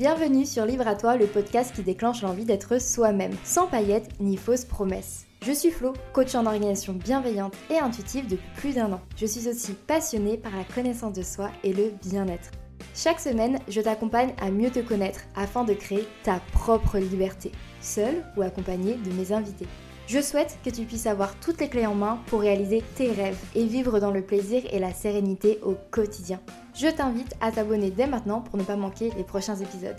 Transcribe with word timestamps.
Bienvenue 0.00 0.46
sur 0.46 0.64
Livre 0.64 0.88
à 0.88 0.94
toi, 0.94 1.18
le 1.18 1.26
podcast 1.26 1.74
qui 1.74 1.82
déclenche 1.82 2.22
l'envie 2.22 2.46
d'être 2.46 2.80
soi-même, 2.80 3.36
sans 3.44 3.66
paillettes 3.66 4.08
ni 4.18 4.38
fausses 4.38 4.64
promesses. 4.64 5.26
Je 5.44 5.52
suis 5.52 5.70
Flo, 5.70 5.92
coach 6.14 6.34
en 6.34 6.46
organisation 6.46 6.94
bienveillante 6.94 7.52
et 7.68 7.76
intuitive 7.76 8.26
depuis 8.26 8.48
plus 8.56 8.74
d'un 8.76 8.94
an. 8.94 9.02
Je 9.18 9.26
suis 9.26 9.46
aussi 9.46 9.74
passionnée 9.74 10.38
par 10.38 10.56
la 10.56 10.64
connaissance 10.64 11.12
de 11.12 11.22
soi 11.22 11.50
et 11.64 11.74
le 11.74 11.92
bien-être. 12.02 12.50
Chaque 12.94 13.20
semaine, 13.20 13.58
je 13.68 13.82
t'accompagne 13.82 14.32
à 14.40 14.50
mieux 14.50 14.70
te 14.70 14.78
connaître 14.78 15.20
afin 15.36 15.64
de 15.64 15.74
créer 15.74 16.08
ta 16.22 16.40
propre 16.54 16.96
liberté, 16.96 17.52
seule 17.82 18.24
ou 18.38 18.40
accompagnée 18.40 18.94
de 18.94 19.12
mes 19.12 19.32
invités. 19.32 19.68
Je 20.06 20.22
souhaite 20.22 20.58
que 20.64 20.70
tu 20.70 20.86
puisses 20.86 21.06
avoir 21.06 21.38
toutes 21.40 21.60
les 21.60 21.68
clés 21.68 21.86
en 21.86 21.94
main 21.94 22.18
pour 22.28 22.40
réaliser 22.40 22.82
tes 22.94 23.12
rêves 23.12 23.38
et 23.54 23.66
vivre 23.66 24.00
dans 24.00 24.10
le 24.10 24.22
plaisir 24.22 24.62
et 24.72 24.78
la 24.78 24.94
sérénité 24.94 25.60
au 25.62 25.76
quotidien. 25.90 26.40
Je 26.80 26.88
t'invite 26.88 27.34
à 27.42 27.52
t'abonner 27.52 27.90
dès 27.90 28.06
maintenant 28.06 28.40
pour 28.40 28.56
ne 28.56 28.64
pas 28.64 28.74
manquer 28.74 29.10
les 29.10 29.22
prochains 29.22 29.56
épisodes. 29.56 29.98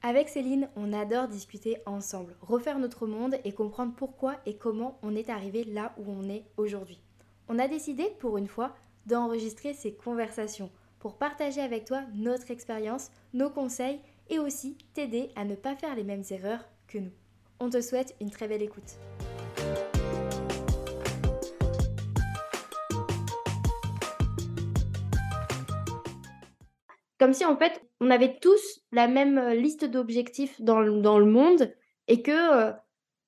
Avec 0.00 0.28
Céline, 0.28 0.68
on 0.76 0.92
adore 0.92 1.26
discuter 1.26 1.78
ensemble, 1.86 2.36
refaire 2.40 2.78
notre 2.78 3.08
monde 3.08 3.34
et 3.42 3.50
comprendre 3.50 3.94
pourquoi 3.96 4.36
et 4.46 4.54
comment 4.54 4.96
on 5.02 5.16
est 5.16 5.28
arrivé 5.28 5.64
là 5.64 5.92
où 5.98 6.04
on 6.08 6.28
est 6.28 6.44
aujourd'hui. 6.56 7.02
On 7.48 7.58
a 7.58 7.66
décidé, 7.66 8.12
pour 8.20 8.38
une 8.38 8.46
fois, 8.46 8.76
d'enregistrer 9.06 9.74
ces 9.74 9.94
conversations 9.94 10.70
pour 11.00 11.18
partager 11.18 11.60
avec 11.60 11.84
toi 11.84 12.02
notre 12.14 12.52
expérience, 12.52 13.10
nos 13.34 13.50
conseils 13.50 13.98
et 14.30 14.38
aussi 14.38 14.78
t'aider 14.94 15.30
à 15.34 15.44
ne 15.44 15.56
pas 15.56 15.74
faire 15.74 15.96
les 15.96 16.04
mêmes 16.04 16.22
erreurs 16.30 16.64
que 16.86 16.98
nous. 16.98 17.12
On 17.58 17.70
te 17.70 17.80
souhaite 17.80 18.14
une 18.20 18.30
très 18.30 18.46
belle 18.46 18.62
écoute. 18.62 19.00
Comme 27.28 27.34
si 27.34 27.44
en 27.44 27.58
fait 27.58 27.82
on 28.00 28.08
avait 28.08 28.38
tous 28.40 28.80
la 28.90 29.06
même 29.06 29.36
euh, 29.36 29.54
liste 29.54 29.84
d'objectifs 29.84 30.58
dans, 30.62 30.80
le 30.80 31.26
monde 31.26 31.74
et 32.06 32.22
que 32.22 32.30
euh, 32.30 32.72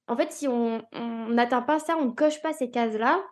en 0.09 0.17
fait 0.17 0.33
si 0.33 0.48
on 0.48 0.83
n'atteint 1.29 1.61
pas 1.61 1.79
ça, 1.79 1.98
on 1.98 2.07
ne 2.07 2.12
coche 2.12 2.41
pas 2.41 2.55
ces 2.55 2.70
cases-là, 2.70 3.23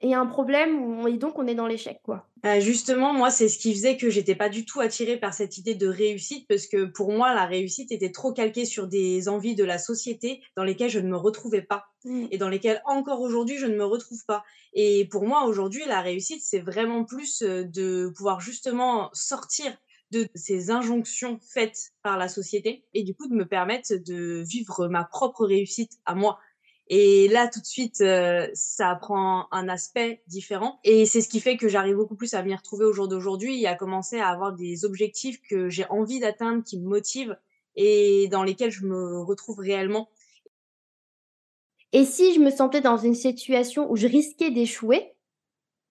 et 0.00 0.06
il 0.06 0.10
y 0.10 0.14
a 0.14 0.20
un 0.20 0.26
problème 0.26 1.06
et 1.06 1.16
donc 1.18 1.38
on 1.38 1.46
est 1.46 1.54
dans 1.54 1.68
l'échec 1.68 2.00
quoi. 2.02 2.26
Euh, 2.44 2.58
justement, 2.58 3.12
moi, 3.12 3.30
c'est 3.30 3.48
ce 3.48 3.56
qui 3.56 3.72
faisait 3.72 3.96
que 3.96 4.10
j'étais 4.10 4.34
pas 4.34 4.48
du 4.48 4.64
tout 4.64 4.80
attirée 4.80 5.16
par 5.16 5.32
cette 5.32 5.58
idée 5.58 5.76
de 5.76 5.86
réussite 5.86 6.48
parce 6.48 6.66
que 6.66 6.86
pour 6.86 7.12
moi, 7.12 7.32
la 7.34 7.46
réussite 7.46 7.92
était 7.92 8.10
trop 8.10 8.32
calquée 8.32 8.64
sur 8.64 8.88
des 8.88 9.28
envies 9.28 9.54
de 9.54 9.62
la 9.62 9.78
société 9.78 10.42
dans 10.56 10.64
lesquelles 10.64 10.90
je 10.90 10.98
ne 10.98 11.08
me 11.08 11.16
retrouvais 11.16 11.62
pas 11.62 11.84
mmh. 12.04 12.26
et 12.32 12.38
dans 12.38 12.48
lesquelles 12.48 12.82
encore 12.84 13.20
aujourd'hui 13.20 13.58
je 13.58 13.66
ne 13.66 13.76
me 13.76 13.84
retrouve 13.84 14.24
pas. 14.26 14.42
Et 14.72 15.06
pour 15.08 15.24
moi, 15.24 15.44
aujourd'hui, 15.44 15.84
la 15.86 16.00
réussite, 16.00 16.42
c'est 16.42 16.58
vraiment 16.58 17.04
plus 17.04 17.42
euh, 17.42 17.62
de 17.62 18.12
pouvoir 18.16 18.40
justement 18.40 19.08
sortir 19.12 19.72
de 20.12 20.28
ces 20.34 20.70
injonctions 20.70 21.40
faites 21.42 21.92
par 22.02 22.16
la 22.16 22.28
société 22.28 22.84
et 22.94 23.02
du 23.02 23.14
coup 23.14 23.28
de 23.28 23.34
me 23.34 23.46
permettre 23.46 23.94
de 23.94 24.42
vivre 24.46 24.86
ma 24.88 25.04
propre 25.04 25.44
réussite 25.44 25.98
à 26.06 26.14
moi 26.14 26.38
et 26.94 27.28
là, 27.28 27.48
tout 27.48 27.60
de 27.60 27.66
suite, 27.66 28.02
euh, 28.02 28.48
ça 28.52 28.94
prend 28.96 29.46
un 29.50 29.68
aspect 29.68 30.22
différent. 30.26 30.78
Et 30.84 31.06
c'est 31.06 31.22
ce 31.22 31.28
qui 31.28 31.40
fait 31.40 31.56
que 31.56 31.66
j'arrive 31.66 31.96
beaucoup 31.96 32.16
plus 32.16 32.34
à 32.34 32.42
m'y 32.42 32.54
retrouver 32.54 32.84
au 32.84 32.92
jour 32.92 33.08
d'aujourd'hui 33.08 33.62
et 33.62 33.66
à 33.66 33.74
commencer 33.74 34.18
à 34.18 34.28
avoir 34.28 34.52
des 34.52 34.84
objectifs 34.84 35.40
que 35.40 35.70
j'ai 35.70 35.86
envie 35.88 36.20
d'atteindre, 36.20 36.62
qui 36.62 36.78
me 36.78 36.86
motivent 36.86 37.36
et 37.76 38.28
dans 38.28 38.42
lesquels 38.42 38.70
je 38.70 38.84
me 38.84 39.22
retrouve 39.22 39.60
réellement. 39.60 40.10
Et 41.92 42.04
si 42.04 42.34
je 42.34 42.40
me 42.40 42.50
sentais 42.50 42.82
dans 42.82 42.98
une 42.98 43.14
situation 43.14 43.90
où 43.90 43.96
je 43.96 44.06
risquais 44.06 44.50
d'échouer, 44.50 45.14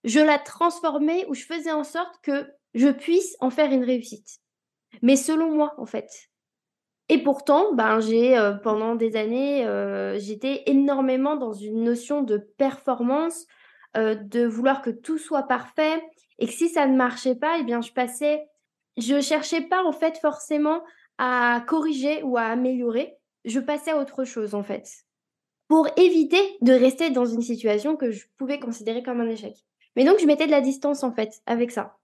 je 0.03 0.19
la 0.19 0.37
transformais 0.37 1.25
ou 1.29 1.33
je 1.33 1.45
faisais 1.45 1.71
en 1.71 1.83
sorte 1.83 2.19
que 2.21 2.47
je 2.73 2.89
puisse 2.89 3.35
en 3.39 3.49
faire 3.49 3.71
une 3.71 3.83
réussite. 3.83 4.39
Mais 5.01 5.15
selon 5.15 5.51
moi, 5.51 5.73
en 5.77 5.85
fait. 5.85 6.31
Et 7.09 7.21
pourtant, 7.23 7.73
ben, 7.73 7.99
j'ai 7.99 8.37
euh, 8.37 8.53
pendant 8.53 8.95
des 8.95 9.17
années, 9.17 9.65
euh, 9.65 10.17
j'étais 10.17 10.63
énormément 10.67 11.35
dans 11.35 11.51
une 11.51 11.83
notion 11.83 12.21
de 12.21 12.37
performance, 12.37 13.45
euh, 13.97 14.15
de 14.15 14.45
vouloir 14.45 14.81
que 14.81 14.89
tout 14.89 15.17
soit 15.17 15.43
parfait, 15.43 16.01
et 16.39 16.47
que 16.47 16.53
si 16.53 16.69
ça 16.69 16.87
ne 16.87 16.95
marchait 16.95 17.35
pas, 17.35 17.57
eh 17.59 17.63
bien, 17.63 17.81
je 17.81 17.91
passais, 17.91 18.47
je 18.97 19.19
cherchais 19.19 19.61
pas 19.61 19.83
en 19.83 19.91
fait 19.91 20.17
forcément 20.19 20.81
à 21.17 21.61
corriger 21.67 22.23
ou 22.23 22.37
à 22.37 22.43
améliorer, 22.43 23.17
je 23.43 23.59
passais 23.59 23.91
à 23.91 23.97
autre 23.97 24.23
chose 24.23 24.55
en 24.55 24.63
fait, 24.63 24.89
pour 25.67 25.87
éviter 25.97 26.41
de 26.61 26.71
rester 26.71 27.09
dans 27.09 27.25
une 27.25 27.41
situation 27.41 27.97
que 27.97 28.11
je 28.11 28.25
pouvais 28.37 28.59
considérer 28.59 29.03
comme 29.03 29.19
un 29.19 29.29
échec. 29.29 29.55
Mais 29.97 30.05
donc, 30.05 30.19
je 30.19 30.25
mettais 30.25 30.45
de 30.45 30.51
la 30.51 30.61
distance 30.61 31.03
en 31.03 31.11
fait 31.11 31.41
avec 31.45 31.71
ça, 31.71 31.97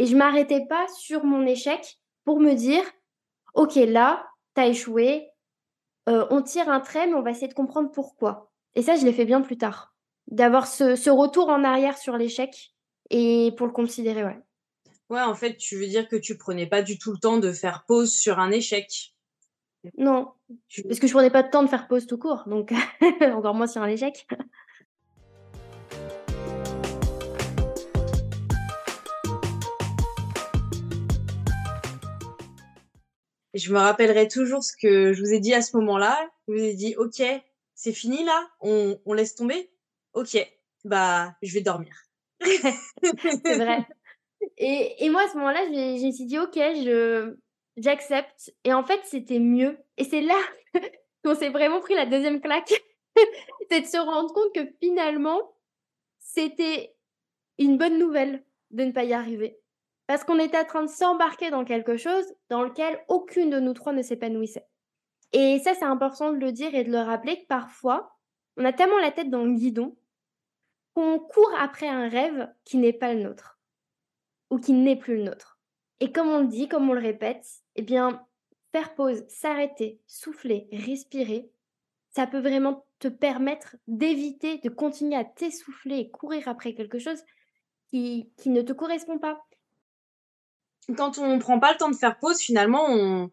et 0.00 0.06
je 0.06 0.16
m'arrêtais 0.16 0.64
pas 0.64 0.86
sur 0.88 1.24
mon 1.24 1.46
échec 1.46 1.98
pour 2.24 2.40
me 2.40 2.54
dire, 2.54 2.82
ok, 3.52 3.74
là, 3.74 4.26
t'as 4.54 4.66
échoué, 4.66 5.28
euh, 6.08 6.26
on 6.30 6.40
tire 6.40 6.70
un 6.70 6.80
trait, 6.80 7.06
mais 7.06 7.12
on 7.12 7.20
va 7.20 7.32
essayer 7.32 7.48
de 7.48 7.54
comprendre 7.54 7.90
pourquoi. 7.90 8.50
Et 8.74 8.80
ça, 8.80 8.96
je 8.96 9.04
l'ai 9.04 9.12
fait 9.12 9.26
bien 9.26 9.42
plus 9.42 9.58
tard. 9.58 9.94
D'avoir 10.26 10.66
ce, 10.66 11.10
retour 11.10 11.50
en 11.50 11.64
arrière 11.64 11.98
sur 11.98 12.16
l'échec 12.16 12.72
et 13.10 13.52
pour 13.58 13.66
le 13.66 13.74
considérer, 13.74 14.24
ouais. 14.24 14.38
Ouais, 15.10 15.20
en 15.20 15.34
fait, 15.34 15.58
tu 15.58 15.76
veux 15.76 15.86
dire 15.86 16.08
que 16.08 16.16
tu 16.16 16.38
prenais 16.38 16.66
pas 16.66 16.80
du 16.80 16.98
tout 16.98 17.12
le 17.12 17.18
temps 17.18 17.36
de 17.36 17.52
faire 17.52 17.84
pause 17.86 18.10
sur 18.10 18.38
un 18.38 18.50
échec. 18.50 19.14
Non, 19.98 20.32
parce 20.88 20.98
que 20.98 21.08
je 21.08 21.12
prenais 21.12 21.30
pas 21.30 21.42
de 21.42 21.50
temps 21.50 21.62
de 21.62 21.68
faire 21.68 21.88
pause 21.88 22.06
tout 22.06 22.16
court, 22.16 22.44
donc 22.46 22.72
encore 23.20 23.54
moins 23.54 23.66
sur 23.66 23.82
un 23.82 23.88
échec. 23.88 24.26
Je 33.54 33.72
me 33.72 33.78
rappellerai 33.78 34.28
toujours 34.28 34.62
ce 34.62 34.72
que 34.76 35.12
je 35.12 35.20
vous 35.22 35.32
ai 35.32 35.40
dit 35.40 35.54
à 35.54 35.62
ce 35.62 35.76
moment-là. 35.76 36.16
Je 36.46 36.52
vous 36.52 36.62
ai 36.62 36.74
dit, 36.74 36.94
OK, 36.96 37.22
c'est 37.74 37.92
fini 37.92 38.24
là, 38.24 38.48
on, 38.60 39.12
laisse 39.12 39.34
tomber. 39.34 39.70
OK, 40.12 40.36
bah, 40.84 41.34
je 41.42 41.54
vais 41.54 41.62
dormir. 41.62 41.94
c'est 42.40 43.56
vrai. 43.56 43.86
Et, 44.56 45.04
et, 45.04 45.10
moi, 45.10 45.22
à 45.22 45.28
ce 45.28 45.36
moment-là, 45.36 45.64
je, 45.66 46.06
me 46.06 46.12
suis 46.12 46.26
dit, 46.26 46.38
OK, 46.38 46.54
je, 46.56 47.36
j'accepte. 47.76 48.52
Et 48.64 48.72
en 48.72 48.84
fait, 48.84 49.00
c'était 49.04 49.38
mieux. 49.38 49.78
Et 49.96 50.04
c'est 50.04 50.22
là 50.22 50.40
qu'on 51.24 51.34
s'est 51.34 51.50
vraiment 51.50 51.80
pris 51.80 51.94
la 51.94 52.06
deuxième 52.06 52.40
claque. 52.40 52.72
c'est 53.70 53.82
de 53.82 53.86
se 53.86 53.98
rendre 53.98 54.32
compte 54.32 54.54
que 54.54 54.72
finalement, 54.80 55.40
c'était 56.18 56.94
une 57.58 57.76
bonne 57.76 57.98
nouvelle 57.98 58.44
de 58.70 58.84
ne 58.84 58.92
pas 58.92 59.04
y 59.04 59.12
arriver. 59.12 59.59
Parce 60.10 60.24
qu'on 60.24 60.40
était 60.40 60.58
en 60.58 60.64
train 60.64 60.82
de 60.82 60.90
s'embarquer 60.90 61.50
dans 61.50 61.64
quelque 61.64 61.96
chose 61.96 62.24
dans 62.48 62.64
lequel 62.64 62.98
aucune 63.06 63.48
de 63.48 63.60
nous 63.60 63.74
trois 63.74 63.92
ne 63.92 64.02
s'épanouissait. 64.02 64.66
Et 65.32 65.60
ça, 65.60 65.72
c'est 65.74 65.84
important 65.84 66.32
de 66.32 66.38
le 66.38 66.50
dire 66.50 66.74
et 66.74 66.82
de 66.82 66.90
le 66.90 66.98
rappeler 66.98 67.40
que 67.40 67.46
parfois, 67.46 68.18
on 68.56 68.64
a 68.64 68.72
tellement 68.72 68.98
la 68.98 69.12
tête 69.12 69.30
dans 69.30 69.44
le 69.44 69.54
guidon 69.54 69.96
qu'on 70.94 71.20
court 71.20 71.52
après 71.60 71.86
un 71.86 72.08
rêve 72.08 72.52
qui 72.64 72.78
n'est 72.78 72.92
pas 72.92 73.14
le 73.14 73.22
nôtre 73.22 73.60
ou 74.50 74.58
qui 74.58 74.72
n'est 74.72 74.96
plus 74.96 75.18
le 75.18 75.22
nôtre. 75.22 75.60
Et 76.00 76.10
comme 76.10 76.28
on 76.28 76.40
le 76.40 76.48
dit, 76.48 76.66
comme 76.66 76.90
on 76.90 76.94
le 76.94 77.00
répète, 77.00 77.46
eh 77.76 77.82
bien, 77.82 78.26
faire 78.72 78.96
pause, 78.96 79.22
s'arrêter, 79.28 80.00
souffler, 80.08 80.66
respirer, 80.72 81.52
ça 82.08 82.26
peut 82.26 82.40
vraiment 82.40 82.84
te 82.98 83.06
permettre 83.06 83.76
d'éviter 83.86 84.58
de 84.58 84.70
continuer 84.70 85.14
à 85.14 85.24
t'essouffler 85.24 85.98
et 85.98 86.10
courir 86.10 86.48
après 86.48 86.74
quelque 86.74 86.98
chose 86.98 87.22
qui, 87.86 88.32
qui 88.38 88.50
ne 88.50 88.62
te 88.62 88.72
correspond 88.72 89.20
pas 89.20 89.40
quand 90.96 91.18
on 91.18 91.38
prend 91.38 91.58
pas 91.60 91.72
le 91.72 91.78
temps 91.78 91.90
de 91.90 91.96
faire 91.96 92.18
pause, 92.18 92.38
finalement, 92.38 92.84
on 92.88 93.30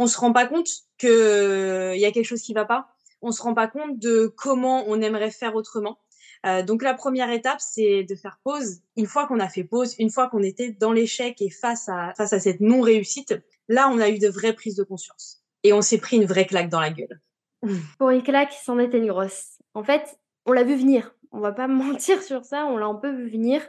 on 0.00 0.06
se 0.06 0.18
rend 0.18 0.32
pas 0.32 0.46
compte 0.46 0.68
qu'il 0.98 1.08
y 1.08 2.04
a 2.06 2.10
quelque 2.10 2.24
chose 2.24 2.40
qui 2.40 2.54
va 2.54 2.64
pas. 2.64 2.88
On 3.20 3.32
se 3.32 3.42
rend 3.42 3.52
pas 3.52 3.68
compte 3.68 3.98
de 3.98 4.32
comment 4.34 4.84
on 4.88 5.00
aimerait 5.02 5.30
faire 5.30 5.54
autrement. 5.54 5.98
Euh, 6.46 6.62
donc 6.62 6.82
la 6.82 6.94
première 6.94 7.30
étape, 7.30 7.60
c'est 7.60 8.04
de 8.04 8.14
faire 8.14 8.40
pause. 8.42 8.80
Une 8.96 9.04
fois 9.04 9.26
qu'on 9.26 9.40
a 9.40 9.48
fait 9.50 9.64
pause, 9.64 9.94
une 9.98 10.08
fois 10.08 10.28
qu'on 10.28 10.42
était 10.42 10.70
dans 10.70 10.92
l'échec 10.92 11.42
et 11.42 11.50
face 11.50 11.88
à 11.90 12.14
face 12.16 12.32
à 12.32 12.40
cette 12.40 12.60
non 12.60 12.80
réussite, 12.80 13.34
là, 13.68 13.90
on 13.92 13.98
a 13.98 14.08
eu 14.08 14.18
de 14.18 14.28
vraies 14.28 14.54
prises 14.54 14.76
de 14.76 14.84
conscience 14.84 15.42
et 15.64 15.74
on 15.74 15.82
s'est 15.82 15.98
pris 15.98 16.16
une 16.16 16.24
vraie 16.24 16.46
claque 16.46 16.70
dans 16.70 16.80
la 16.80 16.90
gueule. 16.90 17.20
Pour 17.98 18.08
une 18.08 18.22
claque, 18.22 18.54
c'en 18.64 18.78
était 18.78 18.96
une 18.96 19.08
grosse. 19.08 19.58
En 19.74 19.84
fait, 19.84 20.18
on 20.46 20.52
l'a 20.52 20.64
vu 20.64 20.76
venir. 20.76 21.14
On 21.30 21.40
va 21.40 21.52
pas 21.52 21.68
mentir 21.68 22.22
sur 22.22 22.46
ça, 22.46 22.64
on 22.64 22.78
l'a 22.78 22.86
un 22.86 22.94
peu 22.94 23.10
vu 23.10 23.28
venir. 23.28 23.60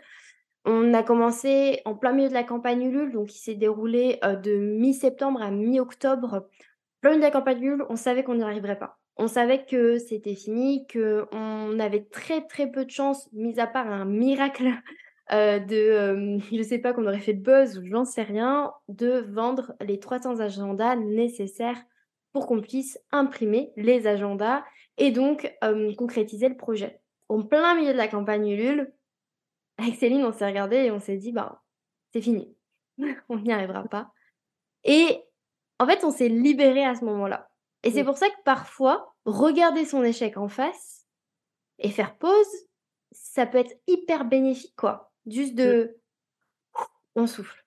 On 0.65 0.93
a 0.93 1.01
commencé 1.01 1.81
en 1.85 1.95
plein 1.95 2.11
milieu 2.11 2.29
de 2.29 2.33
la 2.33 2.43
campagne 2.43 2.83
Ulule, 2.83 3.11
donc 3.11 3.29
qui 3.29 3.39
s'est 3.39 3.55
déroulé 3.55 4.19
de 4.43 4.55
mi-septembre 4.55 5.41
à 5.41 5.49
mi-octobre. 5.49 6.47
Plein 7.01 7.11
milieu 7.11 7.21
de 7.21 7.25
la 7.25 7.31
campagne 7.31 7.63
Ulule, 7.63 7.85
on 7.89 7.95
savait 7.95 8.23
qu'on 8.23 8.35
n'y 8.35 8.43
arriverait 8.43 8.77
pas. 8.77 8.99
On 9.17 9.27
savait 9.27 9.65
que 9.65 9.97
c'était 9.97 10.35
fini, 10.35 10.85
qu'on 10.87 11.79
avait 11.79 12.05
très 12.05 12.45
très 12.45 12.67
peu 12.67 12.85
de 12.85 12.91
chance, 12.91 13.27
mis 13.33 13.59
à 13.59 13.67
part 13.67 13.87
un 13.87 14.05
miracle 14.05 14.69
de, 15.31 16.39
je 16.51 16.55
ne 16.55 16.63
sais 16.63 16.79
pas, 16.79 16.93
qu'on 16.93 17.07
aurait 17.07 17.19
fait 17.19 17.33
buzz 17.33 17.79
ou 17.79 17.85
j'en 17.85 18.05
sais 18.05 18.23
rien, 18.23 18.71
de 18.87 19.25
vendre 19.29 19.73
les 19.81 19.99
300 19.99 20.39
agendas 20.39 20.95
nécessaires 20.95 21.81
pour 22.33 22.45
qu'on 22.47 22.61
puisse 22.61 22.99
imprimer 23.11 23.71
les 23.77 24.07
agendas 24.07 24.63
et 24.97 25.11
donc 25.11 25.51
concrétiser 25.97 26.49
le 26.49 26.57
projet. 26.57 26.99
En 27.29 27.41
plein 27.41 27.75
milieu 27.75 27.93
de 27.93 27.97
la 27.97 28.07
campagne 28.07 28.47
Ulule, 28.47 28.93
avec 29.81 29.95
Céline, 29.95 30.23
on 30.25 30.31
s'est 30.31 30.45
regardé 30.45 30.77
et 30.77 30.91
on 30.91 30.99
s'est 30.99 31.17
dit, 31.17 31.31
bah, 31.31 31.63
c'est 32.13 32.21
fini. 32.21 32.55
on 33.29 33.39
n'y 33.39 33.51
arrivera 33.51 33.83
pas. 33.83 34.13
Et 34.83 35.23
en 35.79 35.85
fait, 35.85 36.03
on 36.03 36.11
s'est 36.11 36.29
libéré 36.29 36.85
à 36.85 36.95
ce 36.95 37.05
moment-là. 37.05 37.49
Et 37.83 37.91
c'est 37.91 38.03
pour 38.03 38.17
ça 38.17 38.29
que 38.29 38.43
parfois, 38.45 39.15
regarder 39.25 39.85
son 39.85 40.03
échec 40.03 40.37
en 40.37 40.47
face 40.47 41.07
et 41.79 41.89
faire 41.89 42.15
pause, 42.17 42.67
ça 43.11 43.47
peut 43.47 43.57
être 43.57 43.75
hyper 43.87 44.25
bénéfique, 44.25 44.75
quoi. 44.75 45.11
Juste 45.25 45.55
de... 45.55 45.97
On 47.15 47.25
souffle. 47.25 47.65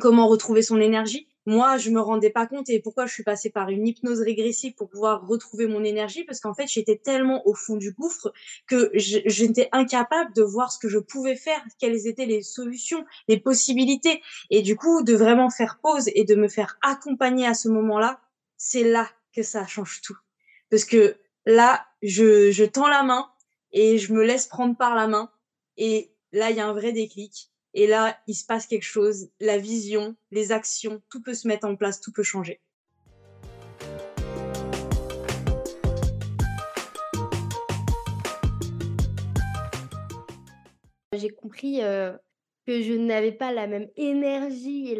Comment 0.00 0.28
retrouver 0.28 0.62
son 0.62 0.80
énergie? 0.80 1.28
Moi, 1.46 1.78
je 1.78 1.90
me 1.90 2.00
rendais 2.00 2.30
pas 2.30 2.46
compte 2.46 2.68
et 2.68 2.80
pourquoi 2.80 3.06
je 3.06 3.14
suis 3.14 3.22
passée 3.22 3.50
par 3.50 3.68
une 3.68 3.86
hypnose 3.86 4.20
régressive 4.20 4.74
pour 4.74 4.88
pouvoir 4.88 5.26
retrouver 5.26 5.68
mon 5.68 5.84
énergie 5.84 6.24
parce 6.24 6.40
qu'en 6.40 6.54
fait, 6.54 6.66
j'étais 6.66 6.96
tellement 6.96 7.46
au 7.46 7.54
fond 7.54 7.76
du 7.76 7.92
gouffre 7.92 8.32
que 8.66 8.90
j'étais 8.94 9.68
incapable 9.70 10.32
de 10.34 10.42
voir 10.42 10.72
ce 10.72 10.78
que 10.80 10.88
je 10.88 10.98
pouvais 10.98 11.36
faire, 11.36 11.62
quelles 11.78 12.08
étaient 12.08 12.26
les 12.26 12.42
solutions, 12.42 13.04
les 13.28 13.38
possibilités 13.38 14.20
et 14.50 14.62
du 14.62 14.74
coup, 14.74 15.04
de 15.04 15.14
vraiment 15.14 15.48
faire 15.48 15.78
pause 15.80 16.10
et 16.14 16.24
de 16.24 16.34
me 16.34 16.48
faire 16.48 16.78
accompagner 16.82 17.46
à 17.46 17.54
ce 17.54 17.68
moment-là, 17.68 18.20
c'est 18.56 18.84
là 18.84 19.08
que 19.32 19.44
ça 19.44 19.66
change 19.66 20.00
tout. 20.02 20.16
Parce 20.68 20.84
que 20.84 21.16
là, 21.44 21.86
je, 22.02 22.50
je 22.50 22.64
tends 22.64 22.88
la 22.88 23.04
main 23.04 23.30
et 23.72 23.98
je 23.98 24.12
me 24.12 24.24
laisse 24.24 24.46
prendre 24.48 24.76
par 24.76 24.96
la 24.96 25.06
main 25.06 25.30
et 25.76 26.10
là, 26.32 26.50
il 26.50 26.56
y 26.56 26.60
a 26.60 26.66
un 26.66 26.72
vrai 26.72 26.90
déclic 26.90 27.52
et 27.78 27.86
là, 27.86 28.18
il 28.26 28.34
se 28.34 28.46
passe 28.46 28.66
quelque 28.66 28.86
chose, 28.86 29.28
la 29.38 29.58
vision, 29.58 30.16
les 30.30 30.50
actions, 30.50 31.02
tout 31.10 31.22
peut 31.22 31.34
se 31.34 31.46
mettre 31.46 31.66
en 31.66 31.76
place, 31.76 32.00
tout 32.00 32.10
peut 32.10 32.22
changer. 32.22 32.62
J'ai 41.12 41.28
compris 41.28 41.82
euh, 41.82 42.16
que 42.66 42.80
je 42.80 42.94
n'avais 42.94 43.32
pas 43.32 43.52
la 43.52 43.66
même 43.66 43.90
énergie 43.96 44.90
et 44.90 44.96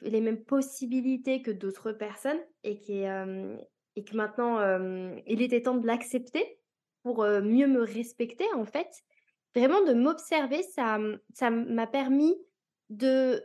les 0.00 0.20
mêmes 0.22 0.42
possibilités 0.44 1.42
que 1.42 1.50
d'autres 1.50 1.92
personnes 1.92 2.40
et, 2.62 2.78
euh, 3.06 3.54
que 3.96 4.16
maintenant, 4.16 4.60
euh, 4.60 5.14
il 5.26 5.42
était 5.42 5.60
temps 5.60 5.76
de 5.76 5.86
l'accepter 5.86 6.58
pour 7.02 7.22
mieux 7.22 7.66
me 7.66 7.82
respecter 7.82 8.46
en 8.54 8.64
fait 8.64 9.04
vraiment 9.54 9.82
de 9.82 9.94
m'observer, 9.94 10.62
ça, 10.62 10.98
ça 11.32 11.50
m'a 11.50 11.86
permis 11.86 12.36
de 12.90 13.42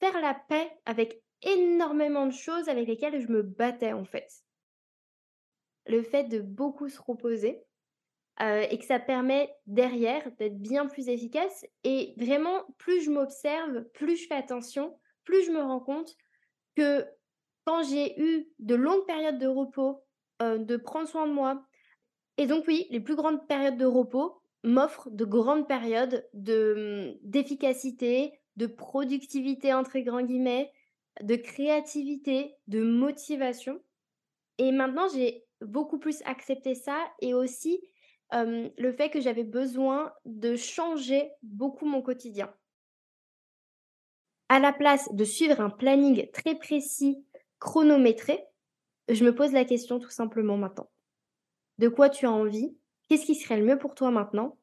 faire 0.00 0.20
la 0.20 0.34
paix 0.34 0.70
avec 0.84 1.22
énormément 1.42 2.26
de 2.26 2.32
choses 2.32 2.68
avec 2.68 2.86
lesquelles 2.88 3.20
je 3.20 3.32
me 3.32 3.42
battais 3.42 3.92
en 3.92 4.04
fait. 4.04 4.28
Le 5.86 6.02
fait 6.02 6.24
de 6.24 6.40
beaucoup 6.40 6.88
se 6.88 7.00
reposer 7.00 7.62
euh, 8.40 8.66
et 8.70 8.78
que 8.78 8.84
ça 8.84 8.98
permet 8.98 9.54
derrière 9.66 10.30
d'être 10.32 10.58
bien 10.58 10.86
plus 10.86 11.08
efficace. 11.08 11.64
Et 11.84 12.14
vraiment, 12.18 12.64
plus 12.76 13.02
je 13.02 13.10
m'observe, 13.10 13.84
plus 13.94 14.16
je 14.16 14.26
fais 14.26 14.34
attention, 14.34 14.98
plus 15.24 15.44
je 15.44 15.52
me 15.52 15.60
rends 15.60 15.80
compte 15.80 16.14
que 16.76 17.06
quand 17.64 17.82
j'ai 17.82 18.20
eu 18.20 18.48
de 18.58 18.74
longues 18.74 19.06
périodes 19.06 19.38
de 19.38 19.46
repos, 19.46 20.02
euh, 20.42 20.58
de 20.58 20.76
prendre 20.76 21.08
soin 21.08 21.26
de 21.26 21.32
moi, 21.32 21.64
et 22.36 22.46
donc 22.46 22.64
oui, 22.66 22.86
les 22.90 23.00
plus 23.00 23.16
grandes 23.16 23.46
périodes 23.48 23.78
de 23.78 23.86
repos, 23.86 24.42
m'offre 24.64 25.08
de 25.10 25.24
grandes 25.24 25.68
périodes 25.68 26.26
de, 26.32 27.14
mmh, 27.14 27.28
d'efficacité, 27.28 28.32
de 28.56 28.66
productivité 28.66 29.72
entre 29.72 29.98
grands 29.98 30.22
guillemets, 30.22 30.72
de 31.22 31.36
créativité, 31.36 32.54
de 32.66 32.82
motivation. 32.82 33.80
Et 34.58 34.72
maintenant, 34.72 35.08
j'ai 35.14 35.44
beaucoup 35.60 35.98
plus 35.98 36.22
accepté 36.24 36.74
ça 36.74 36.98
et 37.20 37.34
aussi 37.34 37.80
le 38.32 38.92
fait 38.92 39.10
que 39.10 39.20
j'avais 39.20 39.44
besoin 39.44 40.12
de 40.24 40.56
changer 40.56 41.30
beaucoup 41.42 41.86
mon 41.86 42.02
quotidien. 42.02 42.52
À 44.48 44.58
la 44.58 44.72
place 44.72 45.12
de 45.12 45.24
suivre 45.24 45.60
un 45.60 45.70
planning 45.70 46.28
très 46.32 46.56
précis, 46.56 47.24
chronométré, 47.58 48.44
je 49.08 49.24
me 49.24 49.34
pose 49.34 49.52
la 49.52 49.64
question 49.64 49.98
tout 49.98 50.10
simplement 50.10 50.56
maintenant. 50.56 50.90
De 51.78 51.88
quoi 51.88 52.10
tu 52.10 52.26
as 52.26 52.32
envie 52.32 52.76
qu'est-ce 53.08 53.26
qui 53.26 53.34
serait 53.34 53.58
le 53.58 53.64
mieux 53.64 53.78
pour 53.78 53.94
toi 53.94 54.10
maintenant? 54.10 54.56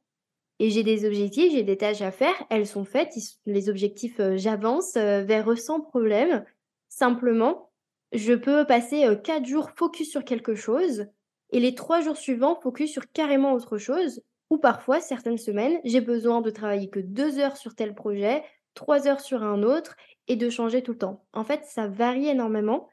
Et 0.60 0.70
j'ai 0.70 0.84
des 0.84 1.06
objectifs, 1.06 1.52
j'ai 1.52 1.64
des 1.64 1.78
tâches 1.78 2.02
à 2.02 2.12
faire, 2.12 2.36
elles 2.50 2.68
sont 2.68 2.86
faites, 2.86 3.14
les 3.46 3.70
objectifs, 3.70 4.20
euh, 4.20 4.38
j'avance 4.38 4.96
euh, 4.96 5.24
vers 5.24 5.52
eux 5.52 5.56
sans 5.56 5.82
problème. 5.82 6.46
Simplement, 6.90 7.72
je 8.12 8.34
peux 8.34 8.66
passer 8.66 9.06
euh, 9.06 9.16
quatre 9.16 9.46
jours 9.46 9.72
focus 9.76 10.10
sur 10.10 10.24
quelque 10.24 10.56
chose 10.56 11.08
et 11.50 11.60
les 11.60 11.76
trois 11.76 12.02
jours 12.02 12.18
suivants 12.18 12.60
focus 12.62 12.92
sur 12.92 13.12
carrément 13.12 13.54
autre 13.54 13.78
chose. 13.78 14.22
Ou 14.50 14.58
parfois, 14.58 15.00
certaines 15.00 15.40
semaines, 15.40 15.80
j'ai 15.84 16.02
besoin 16.02 16.42
de 16.42 16.52
travailler 16.52 16.90
que 16.90 17.00
deux 17.00 17.40
heures 17.40 17.58
sur 17.58 17.74
tel 17.74 17.96
projet, 17.96 18.44
trois 18.76 19.08
heures 19.08 19.22
sur 19.22 19.42
un 19.42 19.64
autre 19.64 19.96
et 20.28 20.36
de 20.36 20.50
changer 20.50 20.84
tout 20.84 20.92
le 20.92 20.98
temps. 21.00 21.26
En 21.34 21.44
fait, 21.44 21.66
ça 21.66 21.88
varie 21.88 22.28
énormément. 22.28 22.88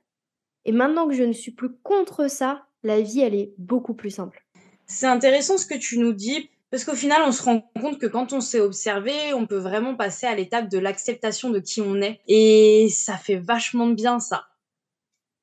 Et 0.64 0.73
maintenant 0.73 1.06
que 1.06 1.14
je 1.14 1.23
ne 1.23 1.32
suis 1.32 1.52
plus 1.52 1.75
contre 1.82 2.29
ça, 2.29 2.67
la 2.82 3.00
vie, 3.00 3.20
elle 3.20 3.35
est 3.35 3.52
beaucoup 3.58 3.94
plus 3.94 4.11
simple. 4.11 4.47
C'est 4.92 5.06
intéressant 5.06 5.56
ce 5.56 5.66
que 5.66 5.76
tu 5.76 6.00
nous 6.00 6.12
dis, 6.12 6.50
parce 6.72 6.84
qu'au 6.84 6.96
final, 6.96 7.22
on 7.25 7.31
se 7.31 7.44
rend 7.44 7.60
compte 7.81 8.00
que 8.00 8.06
quand 8.06 8.32
on 8.32 8.40
s'est 8.40 8.58
observé, 8.58 9.32
on 9.34 9.46
peut 9.46 9.56
vraiment 9.56 9.94
passer 9.94 10.26
à 10.26 10.34
l'étape 10.34 10.69
de 10.69 10.78
l'acceptation 10.78 11.50
de 11.50 11.60
qui 11.60 11.81
on 11.81 12.02
est. 12.02 12.19
Et 12.26 12.88
ça 12.90 13.16
fait 13.16 13.37
vachement 13.37 13.87
bien 13.87 14.19
ça. 14.19 14.46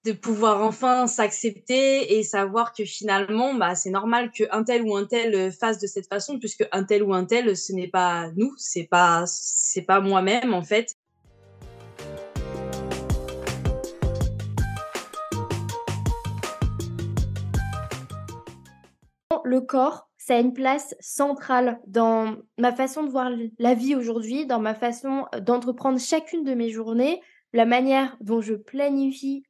De 0.03 0.11
pouvoir 0.11 0.63
enfin 0.63 1.07
s'accepter 1.07 2.17
et 2.17 2.23
savoir 2.23 2.73
que 2.73 2.83
finalement, 2.83 3.53
bah, 3.53 3.73
c'est 3.73 3.89
normal 3.89 4.31
qu'un 4.31 4.63
tel 4.65 4.81
ou 4.83 4.97
un 4.97 5.05
tel 5.05 5.49
fasse 5.53 5.79
de 5.79 5.87
cette 5.87 6.07
façon, 6.07 6.39
puisque 6.39 6.67
un 6.73 6.83
tel 6.83 7.01
ou 7.01 7.13
un 7.13 7.23
tel, 7.23 7.55
ce 7.55 7.71
n'est 7.71 7.87
pas 7.87 8.29
nous, 8.35 8.53
c'est 8.57 8.83
pas, 8.83 9.23
c'est 9.27 9.83
pas 9.83 10.01
moi-même, 10.01 10.53
en 10.53 10.61
fait. 10.61 10.93
Le 19.47 19.61
corps, 19.61 20.09
ça 20.17 20.35
a 20.35 20.39
une 20.39 20.53
place 20.53 20.95
centrale 20.99 21.79
dans 21.87 22.35
ma 22.57 22.73
façon 22.73 23.03
de 23.03 23.09
voir 23.09 23.31
la 23.57 23.73
vie 23.73 23.95
aujourd'hui, 23.95 24.45
dans 24.45 24.59
ma 24.59 24.75
façon 24.75 25.25
euh, 25.33 25.39
d'entreprendre 25.39 25.99
chacune 25.99 26.43
de 26.43 26.53
mes 26.53 26.69
journées, 26.69 27.21
la 27.53 27.65
manière 27.65 28.17
dont 28.21 28.41
je 28.41 28.53
planifie 28.53 29.43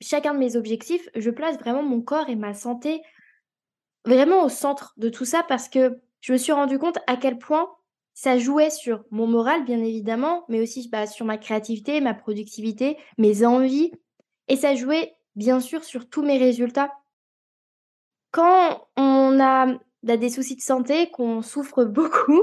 chacun 0.00 0.34
de 0.34 0.38
mes 0.38 0.56
objectifs. 0.56 1.08
Je 1.16 1.30
place 1.30 1.58
vraiment 1.58 1.82
mon 1.82 2.02
corps 2.02 2.28
et 2.28 2.36
ma 2.36 2.52
santé 2.52 3.00
vraiment 4.04 4.44
au 4.44 4.48
centre 4.48 4.92
de 4.98 5.08
tout 5.08 5.24
ça 5.24 5.42
parce 5.42 5.68
que 5.68 5.98
je 6.20 6.32
me 6.32 6.38
suis 6.38 6.52
rendu 6.52 6.78
compte 6.78 6.98
à 7.06 7.16
quel 7.16 7.38
point 7.38 7.68
ça 8.14 8.38
jouait 8.38 8.70
sur 8.70 9.04
mon 9.10 9.26
moral, 9.26 9.64
bien 9.64 9.82
évidemment, 9.82 10.44
mais 10.48 10.60
aussi 10.60 10.88
bah, 10.88 11.06
sur 11.06 11.26
ma 11.26 11.36
créativité, 11.36 12.00
ma 12.00 12.14
productivité, 12.14 12.96
mes 13.18 13.44
envies. 13.44 13.92
Et 14.48 14.56
ça 14.56 14.74
jouait 14.74 15.16
bien 15.34 15.60
sûr 15.60 15.82
sur 15.82 16.08
tous 16.08 16.22
mes 16.22 16.38
résultats. 16.38 16.92
Quand 18.34 18.88
on 18.96 19.38
a, 19.38 19.78
des 20.02 20.28
soucis 20.28 20.56
de 20.56 20.60
santé, 20.60 21.08
qu'on 21.12 21.40
souffre 21.40 21.84
beaucoup, 21.84 22.42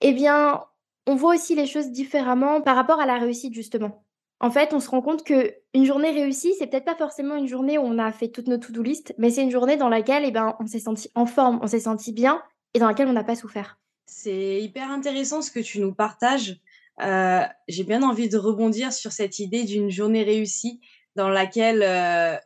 eh 0.00 0.14
bien, 0.14 0.64
on 1.06 1.14
voit 1.14 1.34
aussi 1.34 1.54
les 1.54 1.66
choses 1.66 1.90
différemment 1.90 2.62
par 2.62 2.74
rapport 2.74 3.00
à 3.00 3.06
la 3.06 3.18
réussite, 3.18 3.52
justement. 3.52 4.02
En 4.40 4.50
fait, 4.50 4.72
on 4.72 4.80
se 4.80 4.88
rend 4.88 5.02
compte 5.02 5.24
que 5.24 5.54
une 5.74 5.84
journée 5.84 6.10
réussie, 6.10 6.54
c'est 6.58 6.66
peut-être 6.66 6.86
pas 6.86 6.96
forcément 6.96 7.36
une 7.36 7.48
journée 7.48 7.76
où 7.76 7.82
on 7.82 7.98
a 7.98 8.12
fait 8.12 8.28
toutes 8.28 8.48
nos 8.48 8.56
to-do 8.56 8.82
list, 8.82 9.14
mais 9.18 9.28
c'est 9.28 9.42
une 9.42 9.50
journée 9.50 9.76
dans 9.76 9.90
laquelle 9.90 10.24
eh 10.24 10.30
ben, 10.30 10.56
on 10.58 10.66
s'est 10.66 10.78
senti 10.78 11.10
en 11.14 11.26
forme, 11.26 11.58
on 11.62 11.66
s'est 11.66 11.80
senti 11.80 12.12
bien 12.12 12.42
et 12.72 12.78
dans 12.78 12.88
laquelle 12.88 13.08
on 13.08 13.12
n'a 13.12 13.24
pas 13.24 13.36
souffert. 13.36 13.78
C'est 14.06 14.62
hyper 14.62 14.90
intéressant 14.90 15.42
ce 15.42 15.50
que 15.50 15.60
tu 15.60 15.80
nous 15.80 15.94
partages. 15.94 16.60
Euh, 17.02 17.42
j'ai 17.68 17.84
bien 17.84 18.02
envie 18.02 18.30
de 18.30 18.38
rebondir 18.38 18.92
sur 18.92 19.12
cette 19.12 19.38
idée 19.38 19.64
d'une 19.64 19.90
journée 19.90 20.22
réussie 20.22 20.80
dans 21.14 21.28
laquelle 21.28 21.82
euh, 21.82 22.36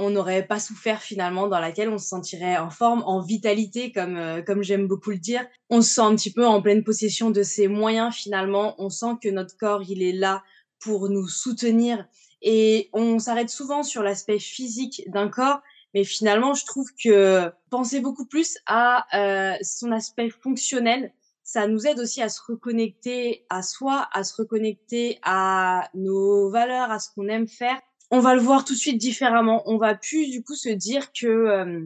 on 0.00 0.08
n'aurait 0.08 0.46
pas 0.46 0.58
souffert 0.58 1.02
finalement, 1.02 1.46
dans 1.46 1.60
laquelle 1.60 1.90
on 1.90 1.98
se 1.98 2.08
sentirait 2.08 2.56
en 2.56 2.70
forme, 2.70 3.02
en 3.04 3.20
vitalité, 3.20 3.92
comme, 3.92 4.16
euh, 4.16 4.40
comme 4.40 4.62
j'aime 4.62 4.86
beaucoup 4.86 5.10
le 5.10 5.18
dire. 5.18 5.44
On 5.68 5.82
se 5.82 5.90
sent 5.90 6.00
un 6.00 6.16
petit 6.16 6.32
peu 6.32 6.46
en 6.46 6.62
pleine 6.62 6.82
possession 6.82 7.30
de 7.30 7.42
ses 7.42 7.68
moyens 7.68 8.14
finalement. 8.14 8.74
On 8.78 8.88
sent 8.88 9.18
que 9.22 9.28
notre 9.28 9.56
corps, 9.58 9.82
il 9.86 10.02
est 10.02 10.12
là 10.12 10.42
pour 10.78 11.10
nous 11.10 11.28
soutenir. 11.28 12.06
Et 12.40 12.88
on 12.94 13.18
s'arrête 13.18 13.50
souvent 13.50 13.82
sur 13.82 14.02
l'aspect 14.02 14.38
physique 14.38 15.02
d'un 15.08 15.28
corps, 15.28 15.60
mais 15.92 16.04
finalement, 16.04 16.54
je 16.54 16.64
trouve 16.64 16.88
que 17.02 17.52
penser 17.68 18.00
beaucoup 18.00 18.24
plus 18.24 18.56
à 18.66 19.04
euh, 19.12 19.54
son 19.60 19.92
aspect 19.92 20.30
fonctionnel, 20.30 21.12
ça 21.42 21.66
nous 21.66 21.86
aide 21.86 21.98
aussi 22.00 22.22
à 22.22 22.30
se 22.30 22.40
reconnecter 22.46 23.44
à 23.50 23.62
soi, 23.62 24.08
à 24.12 24.24
se 24.24 24.34
reconnecter 24.34 25.18
à 25.22 25.90
nos 25.92 26.48
valeurs, 26.48 26.90
à 26.90 26.98
ce 27.00 27.10
qu'on 27.14 27.28
aime 27.28 27.48
faire 27.48 27.78
on 28.10 28.20
va 28.20 28.34
le 28.34 28.40
voir 28.40 28.64
tout 28.64 28.74
de 28.74 28.78
suite 28.78 28.98
différemment. 28.98 29.62
On 29.66 29.76
va 29.76 29.94
plus 29.94 30.30
du 30.30 30.42
coup 30.42 30.54
se 30.54 30.68
dire 30.68 31.12
que 31.12 31.26
euh, 31.26 31.80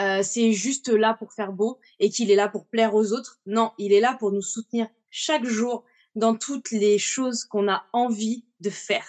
euh, 0.00 0.22
c'est 0.22 0.52
juste 0.52 0.88
là 0.88 1.14
pour 1.14 1.32
faire 1.32 1.52
beau 1.52 1.78
et 2.00 2.10
qu'il 2.10 2.30
est 2.30 2.36
là 2.36 2.48
pour 2.48 2.66
plaire 2.66 2.94
aux 2.94 3.12
autres. 3.12 3.40
Non, 3.46 3.72
il 3.78 3.92
est 3.92 4.00
là 4.00 4.16
pour 4.18 4.32
nous 4.32 4.42
soutenir 4.42 4.88
chaque 5.10 5.44
jour 5.44 5.84
dans 6.14 6.34
toutes 6.36 6.70
les 6.70 6.98
choses 6.98 7.44
qu'on 7.44 7.68
a 7.68 7.84
envie 7.92 8.44
de 8.60 8.70
faire. 8.70 9.06